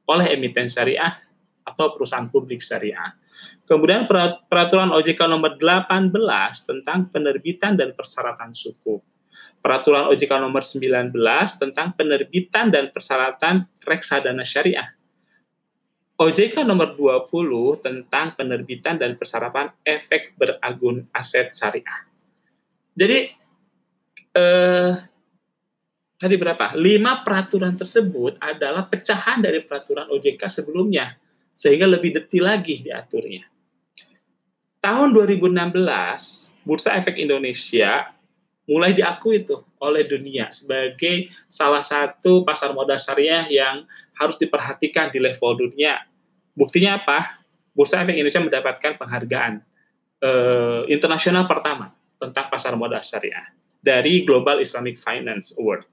oleh 0.07 0.39
emiten 0.39 0.71
syariah 0.71 1.19
atau 1.67 1.91
perusahaan 1.91 2.31
publik 2.31 2.63
syariah. 2.63 3.19
Kemudian 3.67 4.07
peraturan 4.47 4.95
OJK 4.95 5.27
nomor 5.27 5.59
18 5.59 6.15
tentang 6.63 7.11
penerbitan 7.11 7.75
dan 7.75 7.91
persyaratan 7.91 8.55
sukuk 8.55 9.03
Peraturan 9.65 10.13
OJK 10.13 10.45
nomor 10.45 10.61
19 10.61 11.09
tentang 11.57 11.97
penerbitan 11.97 12.69
dan 12.69 12.93
persyaratan 12.93 13.65
reksadana 13.81 14.45
syariah. 14.45 14.93
OJK 16.21 16.69
nomor 16.69 16.93
20 16.93 17.81
tentang 17.81 18.37
penerbitan 18.37 19.01
dan 19.01 19.17
persyaratan 19.17 19.73
efek 19.89 20.37
beragun 20.37 21.09
aset 21.17 21.57
syariah. 21.57 22.05
Jadi 22.93 23.33
eh, 24.35 24.93
tadi 26.19 26.35
berapa? 26.35 26.75
Lima 26.75 27.23
peraturan 27.23 27.75
tersebut 27.79 28.39
adalah 28.43 28.87
pecahan 28.87 29.41
dari 29.41 29.63
peraturan 29.63 30.11
OJK 30.11 30.43
sebelumnya, 30.51 31.15
sehingga 31.55 31.87
lebih 31.87 32.15
detail 32.15 32.51
lagi 32.51 32.83
diaturnya. 32.83 33.47
Tahun 34.83 35.17
2016, 35.17 36.61
Bursa 36.67 36.93
Efek 37.01 37.17
Indonesia 37.17 38.13
mulai 38.65 38.97
diakui 38.97 39.45
itu 39.45 39.61
oleh 39.77 40.09
dunia 40.09 40.49
sebagai 40.49 41.29
salah 41.53 41.85
satu 41.85 42.45
pasar 42.49 42.73
modal 42.73 42.97
syariah 42.97 43.45
yang 43.49 43.85
harus 44.17 44.41
diperhatikan 44.41 45.13
di 45.13 45.21
level 45.21 45.69
dunia. 45.69 46.01
Buktinya 46.57 47.01
apa? 47.01 47.45
Bursa 47.73 48.01
Efek 48.05 48.17
Indonesia 48.17 48.45
mendapatkan 48.45 48.93
penghargaan 48.97 49.55
eh, 50.21 50.83
internasional 50.93 51.45
pertama 51.49 51.93
tentang 52.21 52.49
pasar 52.49 52.77
modal 52.77 53.01
syariah 53.05 53.53
dari 53.85 54.25
Global 54.25 54.65
Islamic 54.65 54.97
Finance 54.97 55.53
Award. 55.61 55.85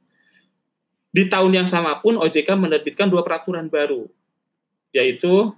Di 1.11 1.27
tahun 1.27 1.51
yang 1.51 1.67
sama 1.67 1.99
pun 1.99 2.15
OJK 2.15 2.55
menerbitkan 2.55 3.11
dua 3.11 3.19
peraturan 3.19 3.67
baru, 3.67 4.07
yaitu 4.95 5.51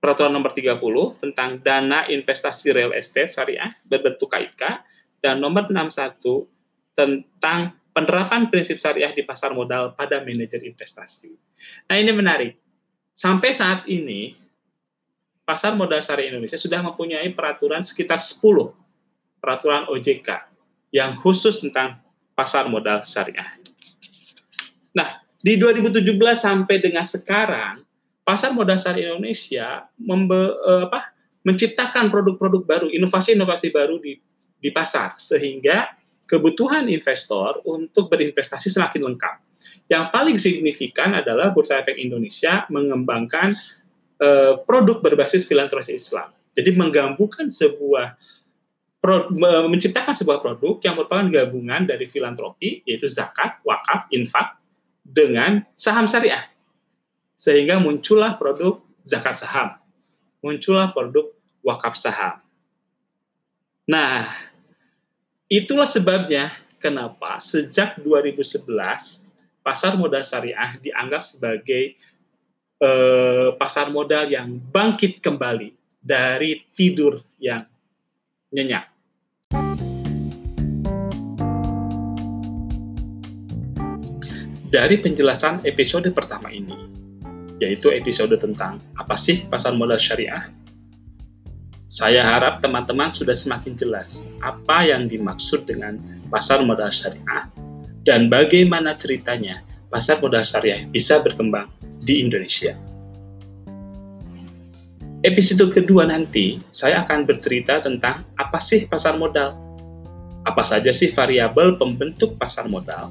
Peraturan 0.00 0.32
nomor 0.32 0.48
30 0.56 0.80
tentang 1.20 1.60
dana 1.60 2.08
investasi 2.08 2.72
real 2.72 2.96
estate 2.96 3.28
syariah 3.28 3.68
berbentuk 3.84 4.32
KIK 4.32 4.80
dan 5.20 5.36
nomor 5.44 5.68
61 5.68 6.48
tentang 6.96 7.76
penerapan 7.92 8.48
prinsip 8.48 8.80
syariah 8.80 9.12
di 9.12 9.20
pasar 9.28 9.52
modal 9.52 9.92
pada 9.92 10.24
manajer 10.24 10.64
investasi. 10.64 11.36
Nah, 11.84 12.00
ini 12.00 12.16
menarik. 12.16 12.56
Sampai 13.12 13.52
saat 13.52 13.84
ini 13.92 14.40
pasar 15.44 15.76
modal 15.76 16.00
syariah 16.00 16.32
Indonesia 16.32 16.56
sudah 16.56 16.80
mempunyai 16.80 17.28
peraturan 17.36 17.84
sekitar 17.84 18.16
10 18.16 18.40
peraturan 19.36 19.84
OJK 19.92 20.49
yang 20.90 21.14
khusus 21.18 21.62
tentang 21.62 21.98
pasar 22.34 22.66
modal 22.66 23.02
syariah. 23.06 23.58
Nah, 24.94 25.22
di 25.40 25.56
2017 25.56 26.04
sampai 26.34 26.82
dengan 26.82 27.06
sekarang 27.06 27.86
pasar 28.26 28.50
modal 28.52 28.78
syariah 28.78 29.14
Indonesia 29.14 29.86
membe, 29.98 30.54
uh, 30.66 30.90
apa, 30.90 31.14
menciptakan 31.46 32.12
produk-produk 32.12 32.62
baru, 32.66 32.86
inovasi-inovasi 32.92 33.72
baru 33.72 33.96
di, 34.02 34.20
di 34.60 34.70
pasar, 34.70 35.16
sehingga 35.16 35.88
kebutuhan 36.28 36.86
investor 36.86 37.64
untuk 37.66 38.12
berinvestasi 38.12 38.70
semakin 38.70 39.02
lengkap. 39.10 39.36
Yang 39.90 40.04
paling 40.14 40.36
signifikan 40.38 41.18
adalah 41.18 41.50
Bursa 41.50 41.82
Efek 41.82 41.98
Indonesia 41.98 42.64
mengembangkan 42.70 43.56
uh, 44.22 44.62
produk 44.62 45.02
berbasis 45.02 45.48
filantropi 45.48 45.98
Islam. 45.98 46.30
Jadi 46.54 46.74
menggabungkan 46.74 47.50
sebuah 47.50 48.14
pro, 49.00 49.32
menciptakan 49.66 50.12
sebuah 50.12 50.44
produk 50.44 50.78
yang 50.84 50.94
merupakan 50.94 51.26
gabungan 51.26 51.88
dari 51.88 52.04
filantropi 52.04 52.84
yaitu 52.84 53.08
zakat, 53.08 53.58
wakaf, 53.64 54.06
infak 54.12 54.60
dengan 55.02 55.64
saham 55.72 56.04
syariah 56.04 56.44
sehingga 57.40 57.80
muncullah 57.80 58.36
produk 58.36 58.84
zakat 59.00 59.40
saham, 59.40 59.80
muncullah 60.44 60.92
produk 60.92 61.32
wakaf 61.64 61.96
saham. 61.96 62.36
Nah, 63.88 64.28
itulah 65.48 65.88
sebabnya 65.88 66.52
kenapa 66.76 67.40
sejak 67.40 67.96
2011 68.04 68.68
pasar 69.64 69.96
modal 69.96 70.20
syariah 70.20 70.76
dianggap 70.84 71.24
sebagai 71.24 71.96
eh, 72.80 73.48
pasar 73.56 73.88
modal 73.88 74.28
yang 74.28 74.60
bangkit 74.60 75.24
kembali 75.24 75.72
dari 75.96 76.60
tidur 76.76 77.24
yang 77.40 77.64
nyenyak. 78.52 78.89
Dari 84.70 85.02
penjelasan 85.02 85.66
episode 85.66 86.06
pertama 86.14 86.46
ini, 86.54 86.70
yaitu 87.58 87.90
episode 87.90 88.30
tentang 88.38 88.78
apa 88.94 89.18
sih 89.18 89.42
pasar 89.50 89.74
modal 89.74 89.98
syariah. 89.98 90.46
Saya 91.90 92.22
harap 92.22 92.62
teman-teman 92.62 93.10
sudah 93.10 93.34
semakin 93.34 93.74
jelas 93.74 94.30
apa 94.38 94.86
yang 94.86 95.10
dimaksud 95.10 95.66
dengan 95.66 95.98
pasar 96.30 96.62
modal 96.62 96.86
syariah 96.86 97.50
dan 98.06 98.30
bagaimana 98.30 98.94
ceritanya 98.94 99.66
pasar 99.90 100.22
modal 100.22 100.46
syariah 100.46 100.86
bisa 100.86 101.18
berkembang 101.18 101.66
di 102.06 102.22
Indonesia. 102.22 102.78
Episode 105.26 105.66
kedua 105.74 106.06
nanti, 106.06 106.62
saya 106.70 107.02
akan 107.02 107.26
bercerita 107.26 107.82
tentang 107.82 108.22
apa 108.38 108.62
sih 108.62 108.86
pasar 108.86 109.18
modal, 109.18 109.58
apa 110.46 110.62
saja 110.62 110.94
sih 110.94 111.10
variabel 111.10 111.74
pembentuk 111.74 112.38
pasar 112.38 112.70
modal, 112.70 113.10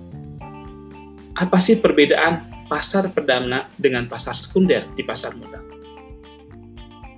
apa 1.39 1.55
sih 1.63 1.79
perbedaan 1.79 2.67
pasar 2.67 3.07
perdana 3.15 3.71
dengan 3.79 4.11
pasar 4.11 4.35
sekunder 4.35 4.83
di 4.99 5.07
pasar 5.07 5.39
modal. 5.39 5.63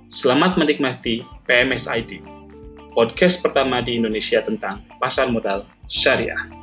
Selamat 0.06 0.54
menikmati 0.54 1.26
PMS 1.50 1.90
ID, 1.90 2.22
podcast 2.94 3.42
pertama 3.42 3.82
di 3.82 3.98
Indonesia 3.98 4.38
tentang 4.38 4.86
pasar 5.02 5.26
modal 5.26 5.66
syariah. 5.90 6.61